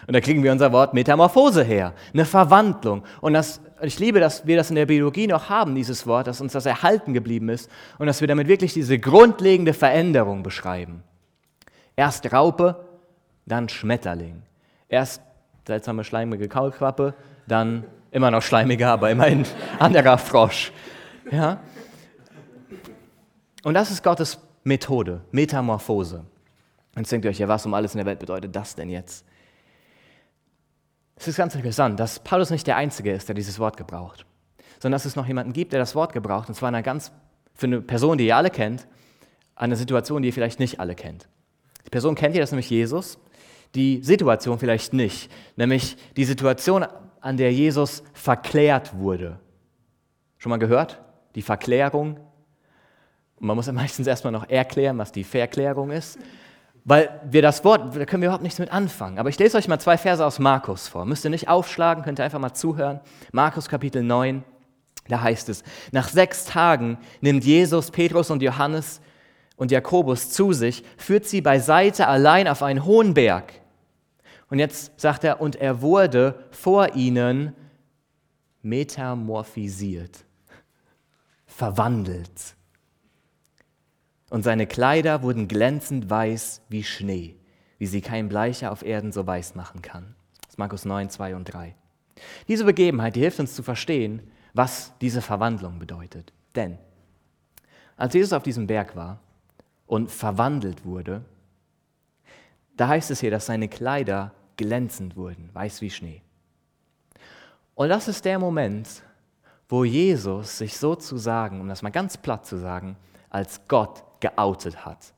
[0.07, 3.03] Und da kriegen wir unser Wort Metamorphose her, eine Verwandlung.
[3.21, 6.41] Und das, ich liebe, dass wir das in der Biologie noch haben, dieses Wort, dass
[6.41, 11.01] uns das erhalten geblieben ist und dass wir damit wirklich diese grundlegende Veränderung beschreiben.
[11.95, 12.85] Erst Raupe,
[13.47, 14.43] dann Schmetterling.
[14.89, 15.21] Erst
[15.67, 17.13] seltsame schleimige Kaulquappe,
[17.47, 19.45] dann immer noch schleimiger, aber immerhin
[19.79, 20.71] anderer Frosch.
[21.31, 21.59] Ja?
[23.63, 26.25] Und das ist Gottes Methode, Metamorphose.
[26.95, 29.25] Jetzt denkt ihr euch, ja, was um alles in der Welt bedeutet das denn jetzt?
[31.15, 34.25] Es ist ganz interessant, dass Paulus nicht der Einzige ist, der dieses Wort gebraucht,
[34.79, 37.11] sondern dass es noch jemanden gibt, der das Wort gebraucht, und zwar eine ganz,
[37.53, 38.87] für eine Person, die ihr alle kennt,
[39.55, 41.27] eine Situation, die ihr vielleicht nicht alle kennt.
[41.85, 43.17] Die Person kennt ihr, das ist nämlich Jesus,
[43.75, 46.85] die Situation vielleicht nicht, nämlich die Situation,
[47.21, 49.39] an der Jesus verklärt wurde.
[50.37, 51.01] Schon mal gehört?
[51.35, 52.19] Die Verklärung.
[53.37, 56.19] Und man muss ja meistens erstmal noch erklären, was die Verklärung ist.
[56.87, 59.17] Weil wir das Wort, da können wir überhaupt nichts mit anfangen.
[59.17, 61.05] Aber ich lese euch mal zwei Verse aus Markus vor.
[61.05, 62.99] Müsst ihr nicht aufschlagen, könnt ihr einfach mal zuhören.
[63.31, 64.43] Markus Kapitel 9,
[65.07, 69.01] da heißt es, nach sechs Tagen nimmt Jesus Petrus und Johannes
[69.55, 73.64] und Jakobus zu sich, führt sie beiseite allein auf einen hohen Berg.
[74.55, 77.53] Und jetzt sagt er, und er wurde vor ihnen
[78.61, 80.23] metamorphisiert,
[81.45, 82.55] verwandelt
[84.29, 87.35] und seine Kleider wurden glänzend weiß wie Schnee,
[87.79, 90.15] wie sie kein Bleicher auf Erden so weiß machen kann.
[90.43, 91.75] Das ist Markus 9, 2 und 3.
[92.47, 94.21] Diese Begebenheit, die hilft uns zu verstehen,
[94.53, 96.31] was diese Verwandlung bedeutet.
[96.55, 96.77] Denn
[97.97, 99.19] als Jesus auf diesem Berg war
[99.85, 101.25] und verwandelt wurde,
[102.77, 106.21] da heißt es hier, dass seine Kleider glänzend wurden, weiß wie Schnee.
[107.75, 109.03] Und das ist der Moment,
[109.67, 112.95] wo Jesus sich sozusagen, um das mal ganz platt zu sagen,
[113.29, 115.13] als Gott geoutet hat.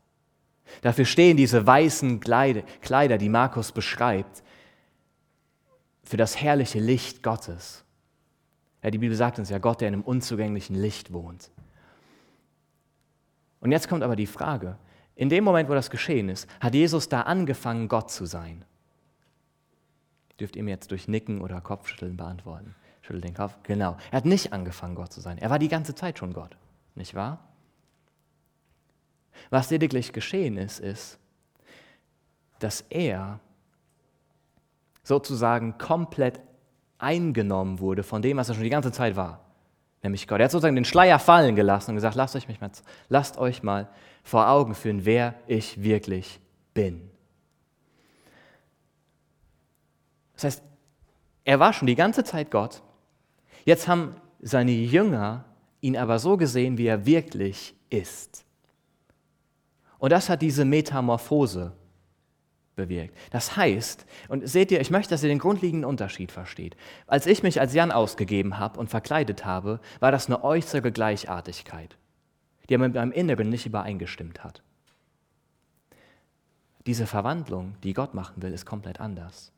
[0.81, 4.43] Dafür stehen diese weißen Kleider, die Markus beschreibt,
[6.03, 7.83] für das herrliche Licht Gottes.
[8.81, 11.51] Ja, die Bibel sagt uns ja, Gott, der in einem unzugänglichen Licht wohnt.
[13.59, 14.77] Und jetzt kommt aber die Frage,
[15.15, 18.63] in dem Moment, wo das geschehen ist, hat Jesus da angefangen, Gott zu sein?
[20.39, 22.75] Dürft ihr mir jetzt durch Nicken oder Kopfschütteln beantworten?
[23.01, 23.57] Schüttelt den Kopf.
[23.63, 23.97] Genau.
[24.11, 25.37] Er hat nicht angefangen, Gott zu sein.
[25.37, 26.57] Er war die ganze Zeit schon Gott.
[26.95, 27.39] Nicht wahr?
[29.49, 31.19] Was lediglich geschehen ist, ist,
[32.59, 33.39] dass er
[35.03, 36.41] sozusagen komplett
[36.97, 39.45] eingenommen wurde von dem, was er schon die ganze Zeit war,
[40.03, 40.39] nämlich Gott.
[40.39, 42.71] Er hat sozusagen den Schleier fallen gelassen und gesagt, lasst euch, mich mal,
[43.09, 43.89] lasst euch mal
[44.23, 46.39] vor Augen führen, wer ich wirklich
[46.73, 47.09] bin.
[50.37, 50.63] Das heißt,
[51.43, 52.81] er war schon die ganze Zeit Gott.
[53.65, 55.43] Jetzt haben seine Jünger
[55.81, 58.45] ihn aber so gesehen, wie er wirklich ist.
[59.99, 61.73] Und das hat diese Metamorphose
[62.75, 63.17] bewirkt.
[63.31, 66.77] Das heißt, und seht ihr, ich möchte, dass ihr den grundlegenden Unterschied versteht.
[67.07, 71.97] Als ich mich als Jan ausgegeben habe und verkleidet habe, war das eine äußere Gleichartigkeit,
[72.69, 74.61] die mit meinem Inneren nicht übereingestimmt hat.
[76.85, 79.51] Diese Verwandlung, die Gott machen will, ist komplett anders.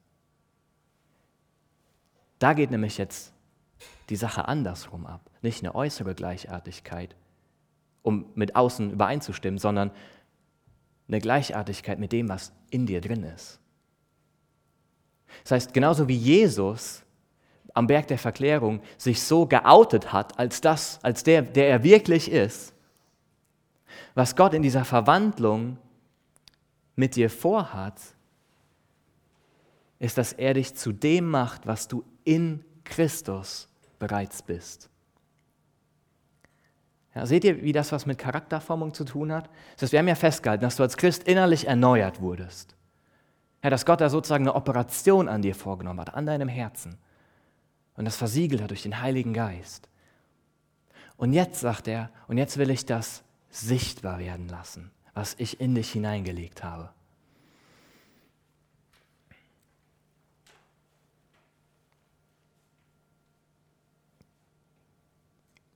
[2.40, 3.34] Da geht nämlich jetzt
[4.10, 5.30] die Sache andersrum ab.
[5.42, 7.16] Nicht eine äußere Gleichartigkeit,
[8.02, 9.92] um mit außen übereinzustimmen, sondern
[11.08, 13.60] eine Gleichartigkeit mit dem, was in dir drin ist.
[15.44, 17.04] Das heißt, genauso wie Jesus
[17.74, 22.32] am Berg der Verklärung sich so geoutet hat als das, als der, der er wirklich
[22.32, 22.74] ist,
[24.16, 25.78] was Gott in dieser Verwandlung
[26.96, 28.00] mit dir vorhat,
[30.00, 34.88] ist, dass er dich zu dem macht, was du in Christus bereits bist.
[37.16, 39.50] Ja, seht ihr, wie das was mit Charakterformung zu tun hat?
[39.74, 42.76] Das heißt, wir haben ja festgehalten, dass du als Christ innerlich erneuert wurdest.
[43.64, 47.00] Ja, dass Gott da sozusagen eine Operation an dir vorgenommen hat, an deinem Herzen.
[47.96, 49.90] Und das versiegelt hat durch den Heiligen Geist.
[51.18, 55.74] Und jetzt sagt er, und jetzt will ich das sichtbar werden lassen, was ich in
[55.74, 56.92] dich hineingelegt habe.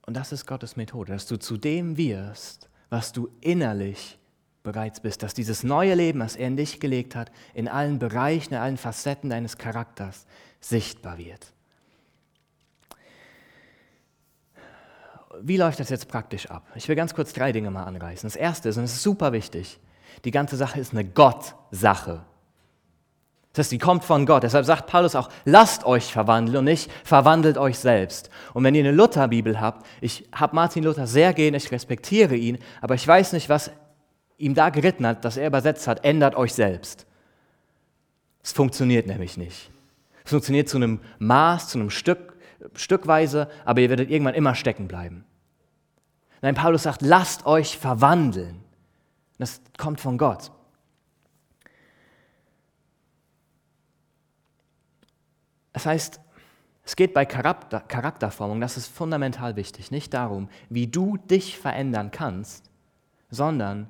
[0.05, 4.19] Und das ist Gottes Methode, dass du zu dem wirst, was du innerlich
[4.61, 8.53] bereits bist, dass dieses neue Leben, das er in dich gelegt hat, in allen Bereichen,
[8.53, 10.25] in allen Facetten deines Charakters
[10.59, 11.53] sichtbar wird.
[15.41, 16.67] Wie läuft das jetzt praktisch ab?
[16.75, 18.27] Ich will ganz kurz drei Dinge mal anreißen.
[18.27, 19.79] Das erste ist, und es ist super wichtig,
[20.25, 22.23] die ganze Sache ist eine Gott-Sache.
[23.53, 24.41] Das heißt, die kommt von Gott.
[24.41, 28.31] Deshalb sagt Paulus auch, lasst euch verwandeln und nicht verwandelt euch selbst.
[28.53, 32.57] Und wenn ihr eine Lutherbibel habt, ich habe Martin Luther sehr gern, ich respektiere ihn,
[32.81, 33.69] aber ich weiß nicht, was
[34.39, 37.05] ihm da geritten hat, dass er übersetzt hat, ändert euch selbst.
[38.41, 39.69] Es funktioniert nämlich nicht.
[40.25, 42.33] Es funktioniert zu einem Maß, zu einem Stück,
[42.73, 45.25] Stückweise, aber ihr werdet irgendwann immer stecken bleiben.
[46.41, 48.63] Nein, Paulus sagt, lasst euch verwandeln.
[49.37, 50.51] Das kommt von Gott.
[55.73, 56.19] Das heißt,
[56.85, 62.11] es geht bei Charakter, Charakterformung, das ist fundamental wichtig, nicht darum, wie du dich verändern
[62.11, 62.69] kannst,
[63.29, 63.89] sondern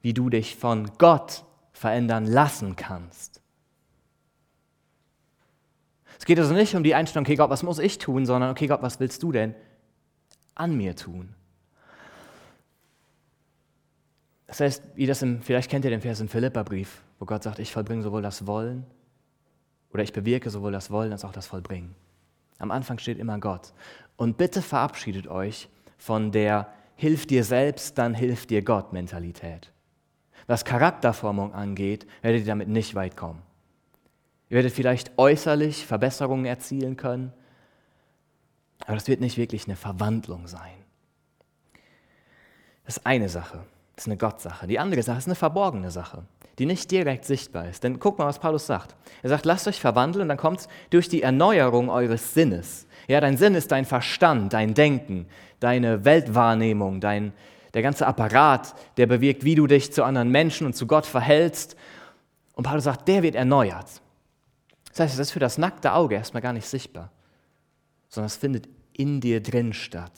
[0.00, 3.42] wie du dich von Gott verändern lassen kannst.
[6.18, 8.66] Es geht also nicht um die Einstellung, okay Gott, was muss ich tun, sondern okay
[8.66, 9.54] Gott, was willst du denn
[10.54, 11.34] an mir tun?
[14.46, 17.58] Das heißt, wie das im, vielleicht kennt ihr den Vers im Philipperbrief, wo Gott sagt,
[17.58, 18.84] ich vollbringe sowohl das Wollen
[19.92, 21.94] oder ich bewirke sowohl das Wollen als auch das Vollbringen.
[22.58, 23.72] Am Anfang steht immer Gott.
[24.16, 29.72] Und bitte verabschiedet euch von der Hilf dir selbst, dann hilft dir Gott Mentalität.
[30.46, 33.40] Was Charakterformung angeht, werdet ihr damit nicht weit kommen.
[34.50, 37.32] Ihr werdet vielleicht äußerlich Verbesserungen erzielen können,
[38.80, 40.84] aber das wird nicht wirklich eine Verwandlung sein.
[42.84, 43.64] Das ist eine Sache,
[44.02, 44.66] ist eine Gottsache.
[44.66, 46.24] Die andere Sache ist eine verborgene Sache
[46.60, 47.82] die nicht direkt sichtbar ist.
[47.84, 48.94] Denn guck mal, was Paulus sagt.
[49.22, 52.86] Er sagt, lasst euch verwandeln und dann kommt es durch die Erneuerung eures Sinnes.
[53.08, 55.26] Ja, dein Sinn ist dein Verstand, dein Denken,
[55.58, 57.32] deine Weltwahrnehmung, dein,
[57.72, 61.76] der ganze Apparat, der bewirkt, wie du dich zu anderen Menschen und zu Gott verhältst.
[62.52, 64.02] Und Paulus sagt, der wird erneuert.
[64.90, 67.10] Das heißt, es ist für das nackte Auge erstmal gar nicht sichtbar,
[68.10, 70.12] sondern es findet in dir drin statt.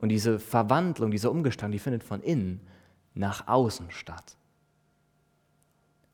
[0.00, 2.60] Und diese Verwandlung, diese Umgestaltung, die findet von innen
[3.16, 4.36] nach außen statt.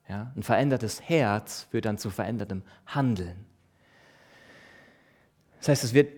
[0.09, 3.45] Ja, ein verändertes Herz führt dann zu verändertem Handeln.
[5.59, 6.11] Das heißt, es wird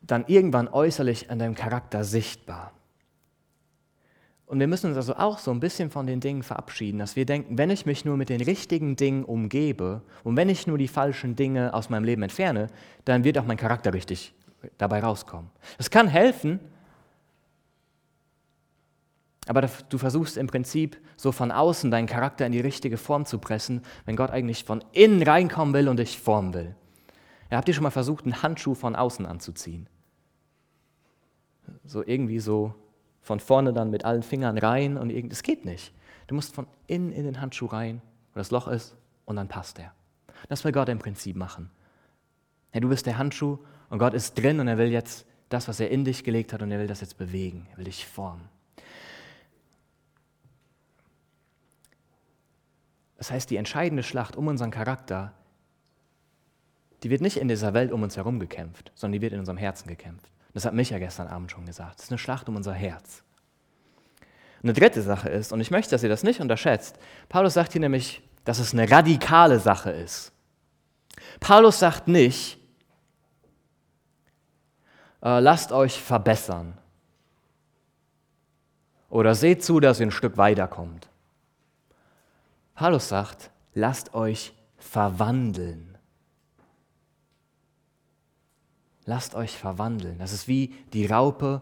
[0.00, 2.72] dann irgendwann äußerlich an deinem Charakter sichtbar.
[4.46, 7.24] Und wir müssen uns also auch so ein bisschen von den Dingen verabschieden, dass wir
[7.24, 10.88] denken, wenn ich mich nur mit den richtigen Dingen umgebe und wenn ich nur die
[10.88, 12.66] falschen Dinge aus meinem Leben entferne,
[13.04, 14.34] dann wird auch mein Charakter richtig
[14.76, 15.50] dabei rauskommen.
[15.78, 16.58] Das kann helfen,
[19.50, 23.40] aber du versuchst im Prinzip so von außen deinen Charakter in die richtige Form zu
[23.40, 26.76] pressen, wenn Gott eigentlich von innen reinkommen will und dich formen will.
[27.50, 29.88] Ja, habt ihr schon mal versucht, einen Handschuh von außen anzuziehen?
[31.82, 32.76] So irgendwie so
[33.22, 35.92] von vorne dann mit allen Fingern rein und irgendwie, das geht nicht.
[36.28, 38.02] Du musst von innen in den Handschuh rein,
[38.34, 39.92] wo das Loch ist, und dann passt er.
[40.48, 41.72] Das will Gott im Prinzip machen.
[42.72, 43.58] Ja, du bist der Handschuh
[43.88, 46.62] und Gott ist drin und er will jetzt das, was er in dich gelegt hat,
[46.62, 47.66] und er will das jetzt bewegen.
[47.72, 48.48] Er will dich formen.
[53.20, 55.34] Das heißt, die entscheidende Schlacht um unseren Charakter,
[57.02, 59.58] die wird nicht in dieser Welt um uns herum gekämpft, sondern die wird in unserem
[59.58, 60.32] Herzen gekämpft.
[60.54, 61.98] Das hat Micha gestern Abend schon gesagt.
[61.98, 63.22] Es ist eine Schlacht um unser Herz.
[64.62, 67.82] Eine dritte Sache ist, und ich möchte, dass ihr das nicht unterschätzt, Paulus sagt hier
[67.82, 70.32] nämlich, dass es eine radikale Sache ist.
[71.40, 72.58] Paulus sagt nicht,
[75.22, 76.78] äh, lasst euch verbessern
[79.10, 81.09] oder seht zu, dass ihr ein Stück weiterkommt.
[82.80, 85.98] Paulus sagt, lasst euch verwandeln.
[89.04, 90.18] Lasst euch verwandeln.
[90.18, 91.60] Das ist wie die Raupe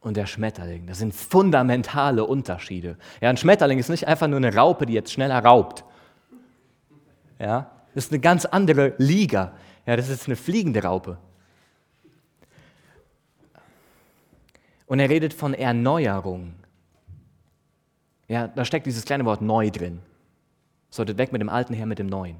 [0.00, 0.88] und der Schmetterling.
[0.88, 2.98] Das sind fundamentale Unterschiede.
[3.20, 5.84] Ja, ein Schmetterling ist nicht einfach nur eine Raupe, die jetzt schneller raubt.
[7.38, 9.52] Ja, das ist eine ganz andere Liga.
[9.86, 11.16] Ja, das ist eine fliegende Raupe.
[14.86, 16.54] Und er redet von Erneuerung.
[18.26, 20.02] Ja, da steckt dieses kleine Wort neu drin.
[20.90, 22.36] Solltet weg mit dem Alten her mit dem Neuen.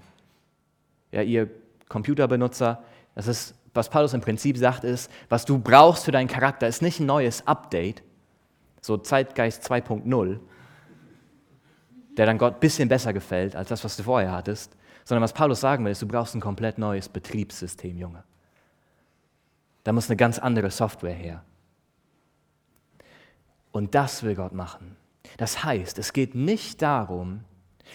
[1.13, 1.49] Ja, ihr
[1.89, 2.83] Computerbenutzer,
[3.15, 6.83] das ist, was Paulus im Prinzip sagt, ist, was du brauchst für deinen Charakter, ist
[6.83, 8.03] nicht ein neues Update,
[8.81, 10.39] so Zeitgeist 2.0,
[12.17, 15.33] der dann Gott ein bisschen besser gefällt als das, was du vorher hattest, sondern was
[15.33, 18.25] Paulus sagen will, ist, du brauchst ein komplett neues Betriebssystem, Junge.
[19.85, 21.45] Da muss eine ganz andere Software her.
[23.71, 24.97] Und das will Gott machen.
[25.37, 27.45] Das heißt, es geht nicht darum,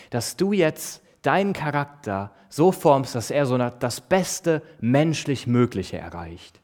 [0.09, 6.59] dass du jetzt deinen Charakter so formst, dass er so das beste menschlich Mögliche erreicht.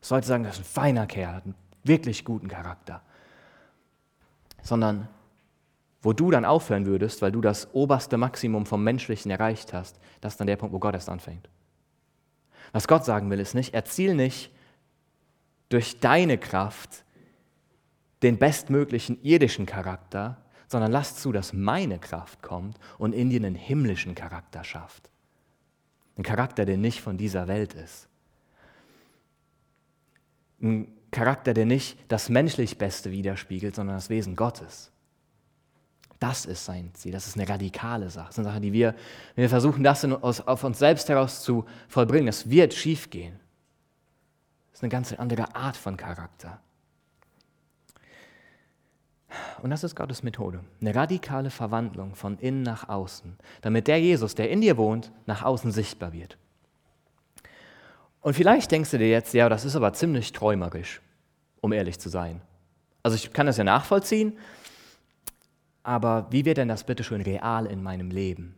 [0.00, 3.02] Ich sollte sagen, das ist ein feiner Kerl, hat einen wirklich guten Charakter.
[4.62, 5.08] Sondern
[6.02, 10.34] wo du dann aufhören würdest, weil du das oberste Maximum vom Menschlichen erreicht hast, das
[10.34, 11.48] ist dann der Punkt, wo Gott erst anfängt.
[12.72, 14.50] Was Gott sagen will, ist nicht, erziel nicht
[15.68, 17.04] durch deine Kraft
[18.22, 20.38] den bestmöglichen irdischen Charakter,
[20.72, 25.08] sondern lass zu, dass meine Kraft kommt und in dir einen himmlischen Charakter schafft.
[26.16, 28.08] Ein Charakter, der nicht von dieser Welt ist.
[30.60, 34.90] Ein Charakter, der nicht das menschlich Beste widerspiegelt, sondern das Wesen Gottes.
[36.18, 37.12] Das ist sein Ziel.
[37.12, 38.26] Das ist eine radikale Sache.
[38.26, 38.94] Das ist eine Sache, die wir,
[39.34, 43.40] wenn wir versuchen, das in, aus, auf uns selbst heraus zu vollbringen, das wird schiefgehen.
[44.70, 46.60] Das ist eine ganz andere Art von Charakter.
[49.62, 50.60] Und das ist Gottes Methode.
[50.80, 55.42] Eine radikale Verwandlung von innen nach außen, damit der Jesus, der in dir wohnt, nach
[55.42, 56.38] außen sichtbar wird.
[58.20, 61.00] Und vielleicht denkst du dir jetzt, ja, das ist aber ziemlich träumerisch,
[61.60, 62.40] um ehrlich zu sein.
[63.02, 64.38] Also ich kann das ja nachvollziehen,
[65.82, 68.54] aber wie wird denn das bitte schon real in meinem Leben?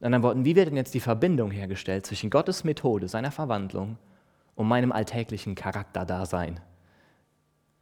[0.00, 3.98] In anderen Worten, wie wird denn jetzt die Verbindung hergestellt zwischen Gottes Methode, seiner Verwandlung
[4.54, 6.60] und meinem alltäglichen Charakterdasein?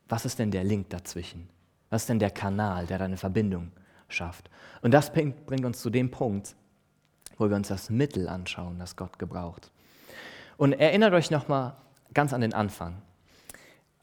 [0.08, 1.48] Was ist denn der Link dazwischen?
[1.90, 3.72] Was ist denn der Kanal, der da eine Verbindung
[4.08, 4.50] schafft?
[4.82, 6.54] Und das bringt uns zu dem Punkt,
[7.36, 9.70] wo wir uns das Mittel anschauen, das Gott gebraucht.
[10.56, 11.76] Und erinnert euch nochmal
[12.14, 13.00] ganz an den Anfang,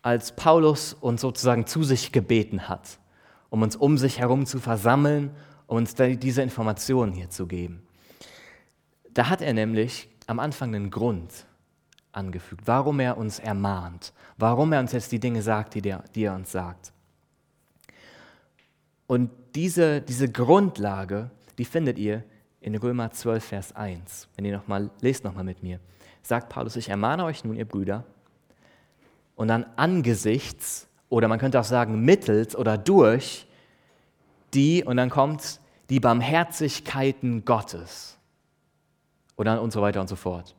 [0.01, 2.99] als Paulus uns sozusagen zu sich gebeten hat
[3.55, 5.31] um uns um sich herum zu versammeln,
[5.67, 7.87] um uns diese Informationen hier zu geben.
[9.11, 11.45] Da hat er nämlich am Anfang einen Grund
[12.15, 16.23] angefügt, warum er uns ermahnt, warum er uns jetzt die Dinge sagt, die, der, die
[16.23, 16.91] er uns sagt.
[19.07, 22.23] Und diese, diese Grundlage, die findet ihr
[22.61, 24.27] in Römer 12, Vers 1.
[24.35, 25.79] Wenn ihr noch mal, lest nochmal mit mir.
[26.23, 28.03] Sagt Paulus, ich ermahne euch nun, ihr Brüder,
[29.35, 33.47] und dann angesichts oder man könnte auch sagen mittels oder durch
[34.53, 38.17] die, und dann kommt die Barmherzigkeiten Gottes.
[39.35, 40.55] Oder und so weiter und so fort.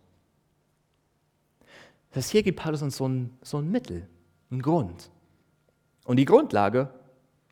[2.11, 4.09] Das heißt, hier gibt Paulus uns so ein, so ein Mittel,
[4.51, 5.11] einen Grund.
[6.05, 6.91] Und die Grundlage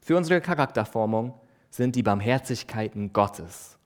[0.00, 1.34] für unsere Charakterformung
[1.70, 3.76] sind die Barmherzigkeiten Gottes.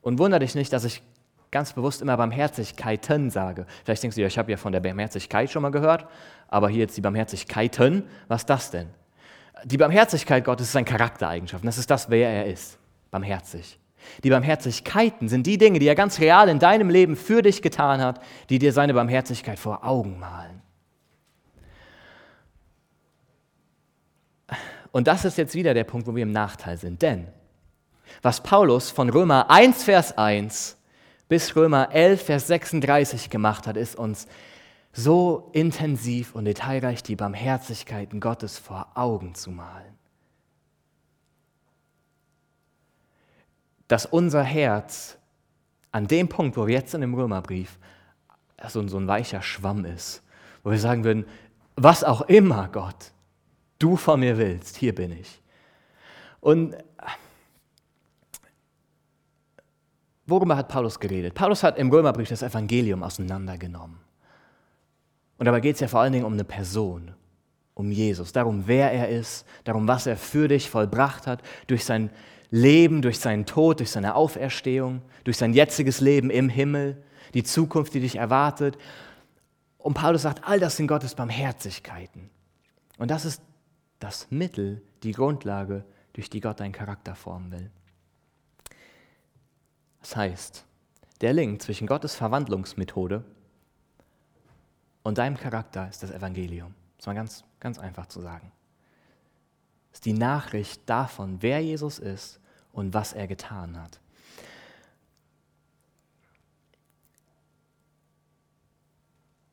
[0.00, 1.02] Und wundere dich nicht, dass ich
[1.50, 3.66] ganz bewusst immer Barmherzigkeiten sage.
[3.84, 6.06] Vielleicht denkst du ja, ich habe ja von der Barmherzigkeit schon mal gehört,
[6.48, 8.88] aber hier jetzt die Barmherzigkeiten, was ist das denn?
[9.64, 11.64] Die Barmherzigkeit Gottes ist ein Charaktereigenschaft.
[11.64, 12.78] Das ist das, wer er ist.
[13.10, 13.78] Barmherzig.
[14.22, 18.00] Die Barmherzigkeiten sind die Dinge, die er ganz real in deinem Leben für dich getan
[18.00, 20.62] hat, die dir seine Barmherzigkeit vor Augen malen.
[24.92, 27.02] Und das ist jetzt wieder der Punkt, wo wir im Nachteil sind.
[27.02, 27.26] Denn
[28.22, 30.76] was Paulus von Römer 1, Vers 1
[31.28, 34.28] bis Römer 11, Vers 36 gemacht hat, ist uns
[34.92, 39.98] so intensiv und detailreich die Barmherzigkeiten Gottes vor Augen zu malen.
[43.94, 45.18] Dass unser Herz
[45.92, 47.78] an dem Punkt, wo wir jetzt in dem Römerbrief
[48.66, 50.20] so, so ein weicher Schwamm ist,
[50.64, 51.24] wo wir sagen würden,
[51.76, 53.12] was auch immer, Gott,
[53.78, 55.40] du von mir willst, hier bin ich.
[56.40, 56.74] Und
[60.26, 61.34] Worüber hat Paulus geredet?
[61.34, 64.00] Paulus hat im Römerbrief das Evangelium auseinandergenommen.
[65.38, 67.14] Und dabei geht es ja vor allen Dingen um eine Person,
[67.74, 72.10] um Jesus, darum, wer er ist, darum, was er für dich vollbracht hat, durch sein
[72.54, 77.02] Leben, durch seinen Tod, durch seine Auferstehung, durch sein jetziges Leben im Himmel,
[77.34, 78.78] die Zukunft, die dich erwartet.
[79.76, 82.30] Und Paulus sagt, all das sind Gottes Barmherzigkeiten.
[82.96, 83.42] Und das ist
[83.98, 87.70] das Mittel, die Grundlage, durch die Gott deinen Charakter formen will.
[89.98, 90.64] Das heißt,
[91.22, 93.24] der Link zwischen Gottes Verwandlungsmethode
[95.02, 96.72] und deinem Charakter ist das Evangelium.
[96.98, 98.52] Das ist mal ganz, ganz einfach zu sagen.
[99.90, 102.38] Das ist die Nachricht davon, wer Jesus ist
[102.74, 104.00] und was er getan hat.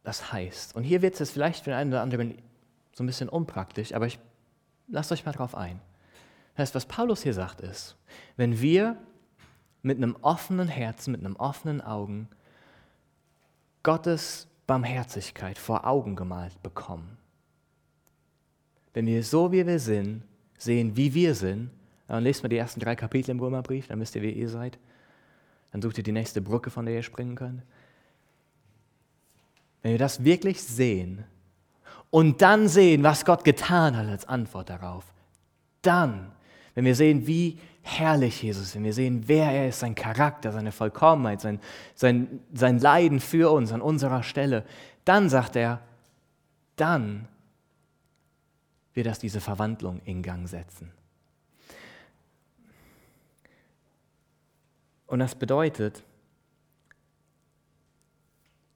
[0.04, 2.38] Das heißt, und hier wird es vielleicht für den einen oder anderen
[2.94, 4.20] so ein bisschen unpraktisch, aber ich
[4.88, 5.80] lasst euch mal drauf ein.
[6.54, 7.96] Das heißt, was Paulus hier sagt ist,
[8.36, 8.98] wenn wir
[9.84, 12.28] mit einem offenen Herzen, mit einem offenen Augen
[13.84, 17.18] Gottes Barmherzigkeit vor Augen gemalt bekommen.
[18.94, 20.24] Wenn wir so wie wir sind,
[20.58, 21.72] sehen, wie wir sind,
[22.16, 24.78] dann lest mal die ersten drei Kapitel im Römerbrief, dann wisst ihr, wie ihr seid.
[25.72, 27.64] Dann sucht ihr die nächste Brücke, von der ihr springen könnt.
[29.82, 31.24] Wenn wir das wirklich sehen
[32.10, 35.06] und dann sehen, was Gott getan hat als Antwort darauf,
[35.82, 36.34] dann,
[36.76, 40.52] wenn wir sehen, wie herrlich Jesus ist, wenn wir sehen, wer er ist, sein Charakter,
[40.52, 41.62] seine Vollkommenheit, sein,
[41.96, 44.66] sein, sein Leiden für uns an unserer Stelle,
[45.06, 45.80] dann sagt er,
[46.76, 47.28] dann
[48.94, 50.92] wird das diese Verwandlung in Gang setzen.
[55.12, 56.06] Und das bedeutet,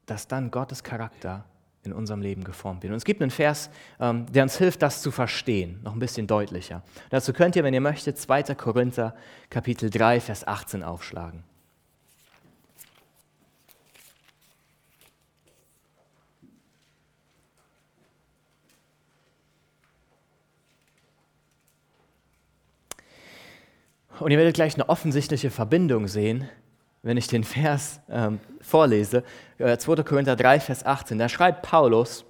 [0.05, 1.45] dass dann Gottes Charakter
[1.81, 2.91] in unserem Leben geformt wird.
[2.91, 3.69] Und es gibt einen Vers,
[4.01, 6.83] ähm, der uns hilft, das zu verstehen, noch ein bisschen deutlicher.
[7.09, 8.53] Dazu könnt ihr, wenn ihr möchtet, 2.
[8.55, 9.15] Korinther
[9.49, 11.45] Kapitel 3, Vers 18 aufschlagen.
[24.19, 26.47] Und ihr werdet gleich eine offensichtliche Verbindung sehen,
[27.03, 29.23] wenn ich den Vers ähm, vorlese.
[29.57, 29.93] 2.
[29.93, 31.19] Äh, Korinther 3, Vers 18.
[31.19, 32.25] Da schreibt Paulus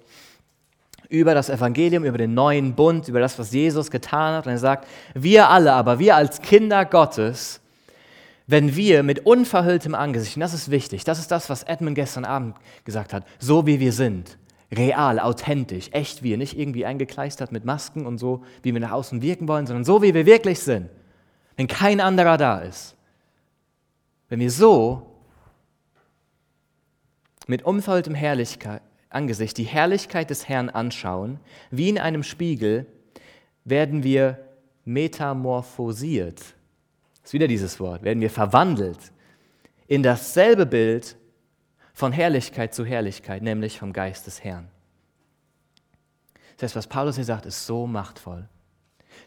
[1.08, 4.46] über das Evangelium, über den neuen Bund, über das, was Jesus getan hat.
[4.46, 7.60] Und er sagt, wir alle, aber wir als Kinder Gottes,
[8.48, 12.24] wenn wir mit unverhülltem Angesicht, und das ist wichtig, das ist das, was Edmund gestern
[12.24, 14.38] Abend gesagt hat, so wie wir sind,
[14.72, 19.22] real, authentisch, echt wir, nicht irgendwie eingekleistert mit Masken und so, wie wir nach außen
[19.22, 20.90] wirken wollen, sondern so, wie wir wirklich sind
[21.56, 22.96] wenn kein anderer da ist.
[24.28, 25.20] Wenn wir so
[27.46, 31.40] mit umverhülltem Herrlichkeit, Angesicht die Herrlichkeit des Herrn anschauen,
[31.70, 32.86] wie in einem Spiegel,
[33.64, 34.38] werden wir
[34.84, 36.38] metamorphosiert.
[36.38, 38.02] Das ist wieder dieses Wort.
[38.02, 39.12] Werden wir verwandelt
[39.86, 41.16] in dasselbe Bild
[41.94, 44.68] von Herrlichkeit zu Herrlichkeit, nämlich vom Geist des Herrn.
[46.56, 48.48] Das heißt, was Paulus hier sagt, ist so machtvoll.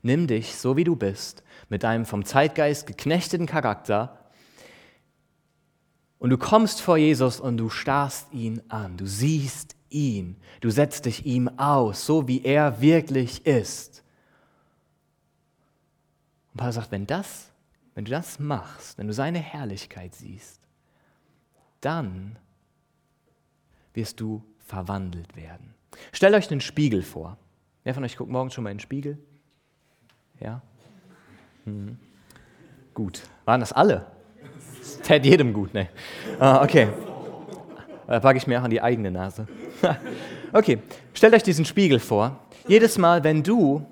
[0.01, 4.19] Nimm dich so wie du bist, mit deinem vom Zeitgeist geknechteten Charakter
[6.19, 11.05] und du kommst vor Jesus und du starrst ihn an, du siehst ihn, du setzt
[11.05, 14.03] dich ihm aus, so wie er wirklich ist.
[16.51, 17.49] Und Paulus sagt, wenn das,
[17.95, 20.59] wenn du das machst, wenn du seine Herrlichkeit siehst,
[21.79, 22.37] dann
[23.93, 25.73] wirst du verwandelt werden.
[26.11, 27.37] Stellt euch einen Spiegel vor.
[27.83, 29.17] Wer von euch guckt morgens schon mal in den Spiegel?
[30.39, 30.61] Ja?
[31.69, 31.97] Mhm.
[32.93, 33.21] Gut.
[33.45, 34.05] Waren das alle?
[34.79, 35.89] Das tät jedem gut, ne?
[36.39, 36.89] Ah, okay.
[38.07, 39.47] Da packe ich mir auch an die eigene Nase.
[40.53, 40.79] okay,
[41.13, 42.39] stellt euch diesen Spiegel vor.
[42.67, 43.85] Jedes Mal, wenn du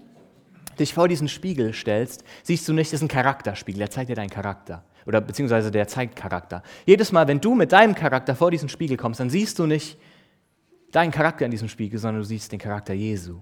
[0.79, 4.15] dich vor diesen Spiegel stellst, siehst du nicht, das ist ein Charakterspiegel, der zeigt dir
[4.15, 4.83] deinen Charakter.
[5.05, 6.63] Oder beziehungsweise der zeigt Charakter.
[6.85, 9.97] Jedes Mal, wenn du mit deinem Charakter vor diesen Spiegel kommst, dann siehst du nicht
[10.91, 13.39] deinen Charakter in diesem Spiegel, sondern du siehst den Charakter Jesu.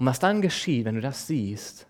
[0.00, 1.86] Und was dann geschieht, wenn du das siehst,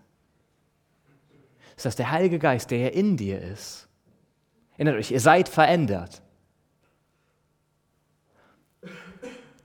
[1.77, 3.87] ist, dass der Heilige Geist, der ja in dir ist,
[4.73, 6.21] erinnert euch, ihr seid verändert,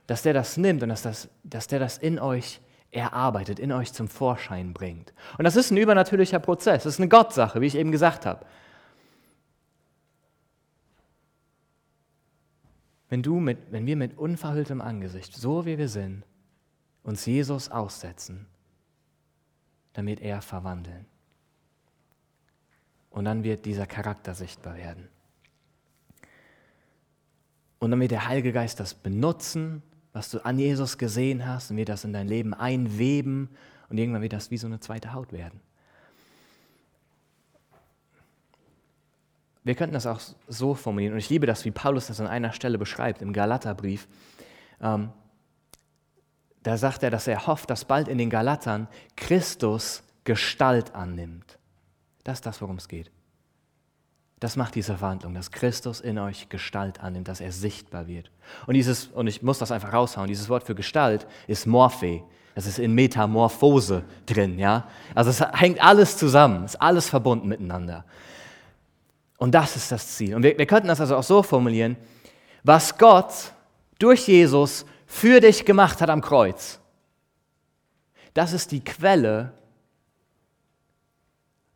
[0.05, 3.91] dass der das nimmt und dass, das, dass der das in euch erarbeitet, in euch
[3.91, 5.13] zum Vorschein bringt.
[5.37, 8.45] Und das ist ein übernatürlicher Prozess, das ist eine Gottsache, wie ich eben gesagt habe.
[13.09, 16.23] Wenn, du mit, wenn wir mit unverhülltem Angesicht, so wie wir sind,
[17.07, 18.47] uns Jesus aussetzen,
[19.93, 21.05] damit er verwandeln.
[23.09, 25.07] Und dann wird dieser Charakter sichtbar werden.
[27.79, 29.81] Und dann wird der Heilige Geist das benutzen,
[30.11, 33.49] was du an Jesus gesehen hast, und wird das in dein Leben einweben
[33.87, 35.61] und irgendwann wird das wie so eine zweite Haut werden.
[39.63, 42.51] Wir könnten das auch so formulieren, und ich liebe das, wie Paulus das an einer
[42.51, 44.09] Stelle beschreibt, im Galaterbrief.
[44.81, 45.11] Ähm,
[46.63, 51.57] da sagt er, dass er hofft, dass bald in den Galatern Christus Gestalt annimmt.
[52.23, 53.09] Das ist das, worum es geht.
[54.39, 58.29] Das macht diese Verhandlung, dass Christus in euch Gestalt annimmt, dass er sichtbar wird.
[58.67, 62.21] Und dieses, und ich muss das einfach raushauen, dieses Wort für Gestalt ist Morphe.
[62.53, 64.87] Das ist in Metamorphose drin, ja.
[65.15, 68.03] Also es hängt alles zusammen, ist alles verbunden miteinander.
[69.37, 70.35] Und das ist das Ziel.
[70.35, 71.97] Und wir, wir könnten das also auch so formulieren,
[72.63, 73.53] was Gott
[73.99, 76.79] durch Jesus für dich gemacht hat am Kreuz.
[78.33, 79.53] Das ist die Quelle,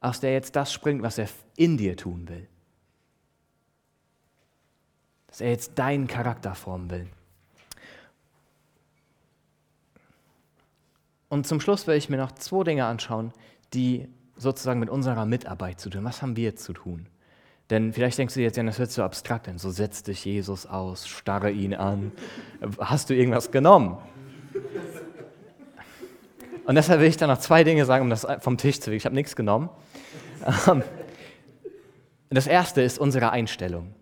[0.01, 2.47] aus der jetzt das springt, was er in dir tun will.
[5.27, 7.07] Dass er jetzt deinen Charakter formen will.
[11.29, 13.31] Und zum Schluss will ich mir noch zwei Dinge anschauen,
[13.73, 16.03] die sozusagen mit unserer Mitarbeit zu tun.
[16.03, 17.07] Was haben wir zu tun?
[17.71, 19.57] Denn vielleicht denkst du jetzt, ja, das hört so abstrakt an.
[19.57, 22.11] So setz dich Jesus aus, starre ihn an.
[22.79, 23.97] Hast du irgendwas genommen?
[26.65, 28.97] Und deshalb will ich dann noch zwei Dinge sagen, um das vom Tisch zu kriegen.
[28.97, 29.69] Ich habe nichts genommen.
[30.67, 30.83] Ähm,
[32.29, 33.93] das erste ist unsere Einstellung.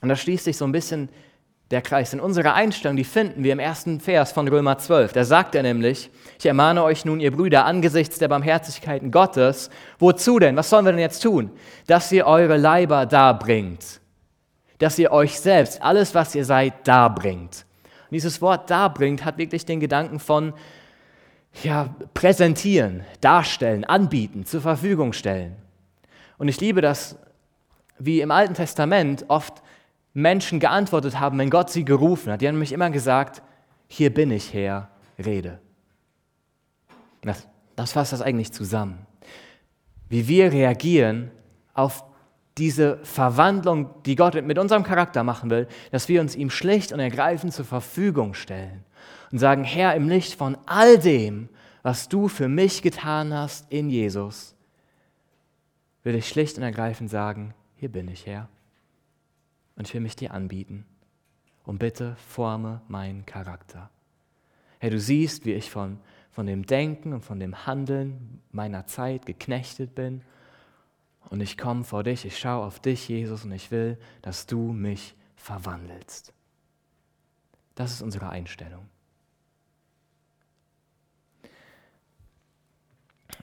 [0.00, 1.08] Und da schließt sich so ein bisschen
[1.72, 2.12] der Kreis.
[2.12, 5.14] In unserer Einstellung, die finden wir im ersten Vers von Römer 12.
[5.14, 10.38] Da sagt er nämlich, ich ermahne euch nun, ihr Brüder, angesichts der Barmherzigkeiten Gottes, wozu
[10.38, 10.54] denn?
[10.54, 11.50] Was sollen wir denn jetzt tun?
[11.86, 14.00] Dass ihr eure Leiber darbringt.
[14.78, 17.64] Dass ihr euch selbst, alles, was ihr seid, darbringt.
[18.10, 20.52] Und dieses Wort darbringt hat wirklich den Gedanken von,
[21.62, 25.56] ja, präsentieren, darstellen, anbieten, zur Verfügung stellen.
[26.36, 27.16] Und ich liebe das,
[27.98, 29.62] wie im Alten Testament oft
[30.14, 32.40] Menschen geantwortet haben, wenn Gott sie gerufen hat.
[32.40, 33.42] Die haben nämlich immer gesagt,
[33.88, 35.60] hier bin ich Herr, rede.
[37.22, 37.46] Das,
[37.76, 39.06] das fasst das eigentlich zusammen.
[40.08, 41.30] Wie wir reagieren
[41.72, 42.04] auf
[42.58, 47.00] diese Verwandlung, die Gott mit unserem Charakter machen will, dass wir uns ihm schlicht und
[47.00, 48.84] ergreifend zur Verfügung stellen
[49.30, 51.48] und sagen, Herr, im Licht von all dem,
[51.82, 54.54] was du für mich getan hast in Jesus,
[56.02, 58.48] will ich schlicht und ergreifend sagen, hier bin ich, Herr
[59.76, 60.84] und ich will mich dir anbieten.
[61.64, 63.90] Und bitte forme meinen Charakter.
[64.80, 66.00] Herr, du siehst, wie ich von,
[66.32, 70.22] von dem Denken und von dem Handeln meiner Zeit geknechtet bin.
[71.30, 74.72] Und ich komme vor dich, ich schaue auf dich, Jesus, und ich will, dass du
[74.72, 76.32] mich verwandelst.
[77.76, 78.88] Das ist unsere Einstellung.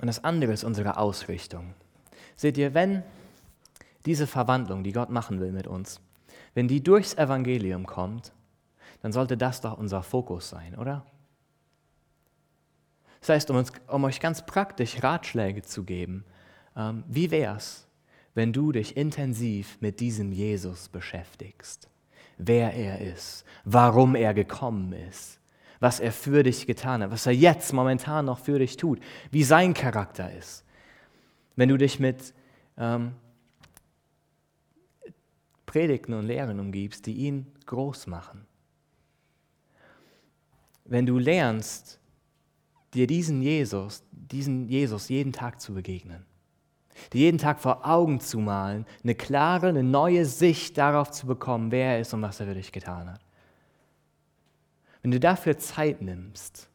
[0.02, 1.74] Und das andere ist unsere Ausrichtung.
[2.36, 3.04] Seht ihr, wenn
[4.06, 6.00] diese Verwandlung, die Gott machen will mit uns,
[6.60, 8.34] wenn die durchs Evangelium kommt,
[9.02, 11.06] dann sollte das doch unser Fokus sein, oder?
[13.22, 16.26] Das heißt, um, uns, um euch ganz praktisch Ratschläge zu geben,
[16.76, 17.88] ähm, wie es,
[18.34, 21.88] wenn du dich intensiv mit diesem Jesus beschäftigst?
[22.38, 25.40] Wer er ist, warum er gekommen ist,
[25.80, 29.00] was er für dich getan hat, was er jetzt momentan noch für dich tut,
[29.32, 30.66] wie sein Charakter ist.
[31.56, 32.34] Wenn du dich mit
[32.78, 33.14] ähm,
[35.70, 38.48] Predigten und Lehren umgibst, die ihn groß machen.
[40.84, 42.00] Wenn du lernst,
[42.96, 46.26] dir diesen Jesus, diesen Jesus jeden Tag zu begegnen,
[47.14, 51.72] dir jeden Tag vor Augen zu malen, eine klare, eine neue Sicht darauf zu bekommen,
[51.72, 53.22] wer er ist und was er für dich getan hat.
[55.04, 56.68] Wenn du dafür Zeit nimmst,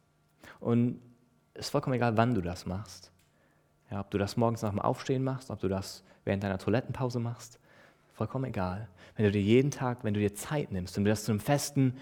[0.61, 1.01] und
[1.53, 3.11] es ist vollkommen egal, wann du das machst,
[3.91, 7.19] ja, ob du das morgens nach dem Aufstehen machst, ob du das während deiner Toilettenpause
[7.19, 7.59] machst,
[8.15, 8.87] Vollkommen egal.
[9.15, 11.39] Wenn du dir jeden Tag, wenn du dir Zeit nimmst und du das zu einem
[11.39, 11.97] festen,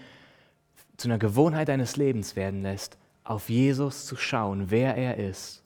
[0.96, 5.62] zu einer Gewohnheit deines Lebens werden lässt, auf Jesus zu schauen, wer er ist,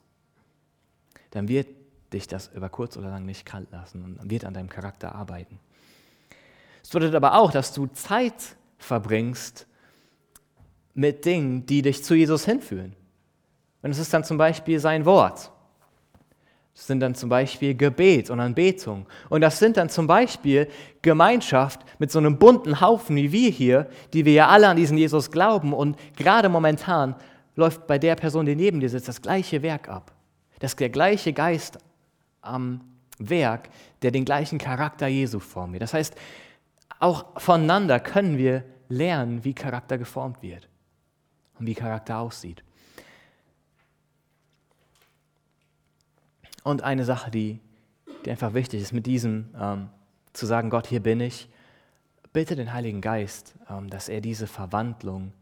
[1.31, 1.67] dann wird
[2.13, 5.59] dich das über kurz oder lang nicht kalt lassen und wird an deinem Charakter arbeiten.
[6.81, 9.67] Es bedeutet aber auch, dass du Zeit verbringst
[10.95, 12.95] mit Dingen, die dich zu Jesus hinführen.
[13.83, 15.51] Und es ist dann zum Beispiel sein Wort.
[16.79, 19.05] Das sind dann zum Beispiel Gebet und Anbetung.
[19.27, 20.69] Und das sind dann zum Beispiel
[21.01, 24.97] Gemeinschaft mit so einem bunten Haufen wie wir hier, die wir ja alle an diesen
[24.97, 25.73] Jesus glauben.
[25.73, 27.15] Und gerade momentan
[27.57, 30.13] läuft bei der Person, die neben dir sitzt, das gleiche Werk ab.
[30.59, 31.79] Das ist der gleiche Geist
[32.39, 32.79] am
[33.17, 33.67] Werk,
[34.01, 35.81] der den gleichen Charakter Jesu formt.
[35.81, 36.15] Das heißt,
[37.01, 40.69] auch voneinander können wir lernen, wie Charakter geformt wird
[41.59, 42.63] und wie Charakter aussieht.
[46.69, 47.59] Und eine Sache, die,
[48.23, 49.89] die einfach wichtig ist, mit diesem ähm,
[50.33, 51.49] zu sagen, Gott, hier bin ich,
[52.31, 55.33] bitte den Heiligen Geist, ähm, dass er diese Verwandlung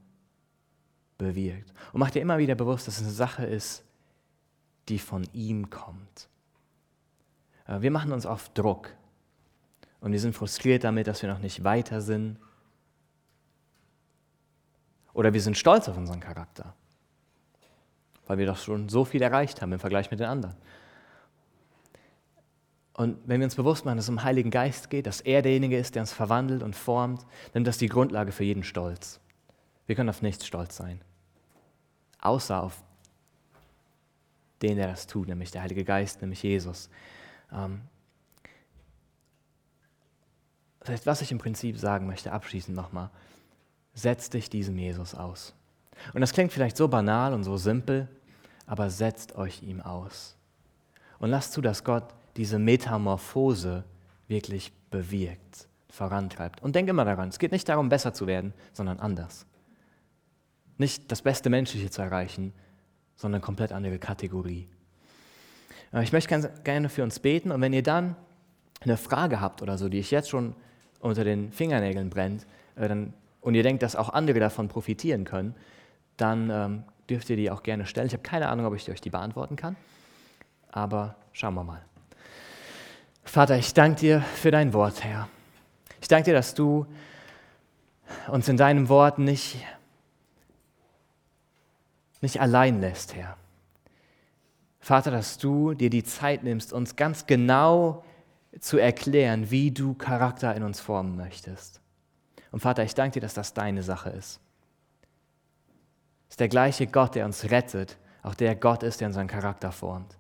[1.18, 1.74] bewirkt.
[1.92, 3.84] Und mach dir immer wieder bewusst, dass es eine Sache ist,
[4.88, 6.30] die von ihm kommt.
[7.68, 8.96] Äh, wir machen uns oft Druck
[10.00, 12.38] und wir sind frustriert damit, dass wir noch nicht weiter sind.
[15.12, 16.74] Oder wir sind stolz auf unseren Charakter,
[18.28, 20.56] weil wir doch schon so viel erreicht haben im Vergleich mit den anderen.
[22.98, 25.44] Und wenn wir uns bewusst machen, dass es um den Heiligen Geist geht, dass er
[25.44, 29.20] derjenige ist, der uns verwandelt und formt, dann ist das die Grundlage für jeden Stolz.
[29.86, 31.00] Wir können auf nichts stolz sein,
[32.20, 32.84] außer auf
[34.64, 36.90] den, der das tut, nämlich der Heilige Geist, nämlich Jesus.
[37.54, 37.82] Ähm,
[40.80, 43.12] das heißt, was ich im Prinzip sagen möchte, abschließend nochmal,
[43.94, 45.54] setzt dich diesem Jesus aus.
[46.16, 48.08] Und das klingt vielleicht so banal und so simpel,
[48.66, 50.36] aber setzt euch ihm aus.
[51.20, 53.84] Und lasst zu, dass Gott diese Metamorphose
[54.28, 56.62] wirklich bewirkt, vorantreibt.
[56.62, 59.46] Und denk immer daran, es geht nicht darum, besser zu werden, sondern anders.
[60.78, 62.54] Nicht das beste Menschliche zu erreichen,
[63.16, 64.68] sondern komplett andere Kategorie.
[65.92, 68.16] Äh, ich möchte gerne für uns beten und wenn ihr dann
[68.82, 70.56] eine Frage habt oder so, die ich jetzt schon
[71.00, 75.56] unter den Fingernägeln brennt, äh, dann, und ihr denkt, dass auch andere davon profitieren können,
[76.18, 78.08] dann ähm, dürft ihr die auch gerne stellen.
[78.08, 79.76] Ich habe keine Ahnung, ob ich euch die beantworten kann,
[80.72, 81.82] aber schauen wir mal.
[83.28, 85.28] Vater, ich danke dir für dein Wort, Herr.
[86.00, 86.88] Ich danke dir, dass du
[88.30, 89.58] uns in deinem Wort nicht,
[92.22, 93.36] nicht allein lässt, Herr.
[94.80, 98.06] Vater, dass du dir die Zeit nimmst, uns ganz genau
[98.62, 101.82] zu erklären, wie du Charakter in uns formen möchtest.
[102.52, 104.40] Und Vater, ich danke dir, dass das deine Sache ist.
[106.30, 109.74] Es ist der gleiche Gott, der uns rettet, auch der Gott ist, der unseren Charakter
[109.74, 110.18] formt.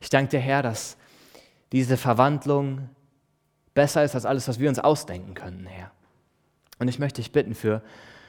[0.00, 0.96] Ich danke dir, Herr, dass
[1.74, 2.88] diese Verwandlung
[3.74, 5.90] besser ist als alles, was wir uns ausdenken können, Herr.
[6.78, 7.82] Und ich möchte dich bitten für,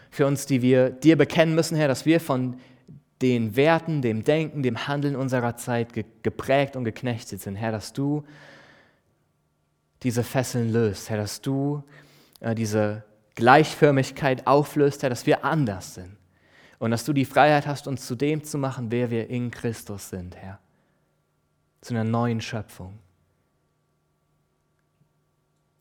[0.09, 2.57] für uns, die wir dir bekennen müssen, Herr, dass wir von
[3.21, 5.93] den Werten, dem Denken, dem Handeln unserer Zeit
[6.23, 8.23] geprägt und geknechtet sind, Herr, dass du
[10.01, 11.83] diese Fesseln löst, Herr, dass du
[12.39, 13.03] äh, diese
[13.35, 16.17] Gleichförmigkeit auflöst, Herr, dass wir anders sind
[16.79, 20.09] und dass du die Freiheit hast, uns zu dem zu machen, wer wir in Christus
[20.09, 20.57] sind, Herr,
[21.81, 23.04] zu einer neuen Schöpfung.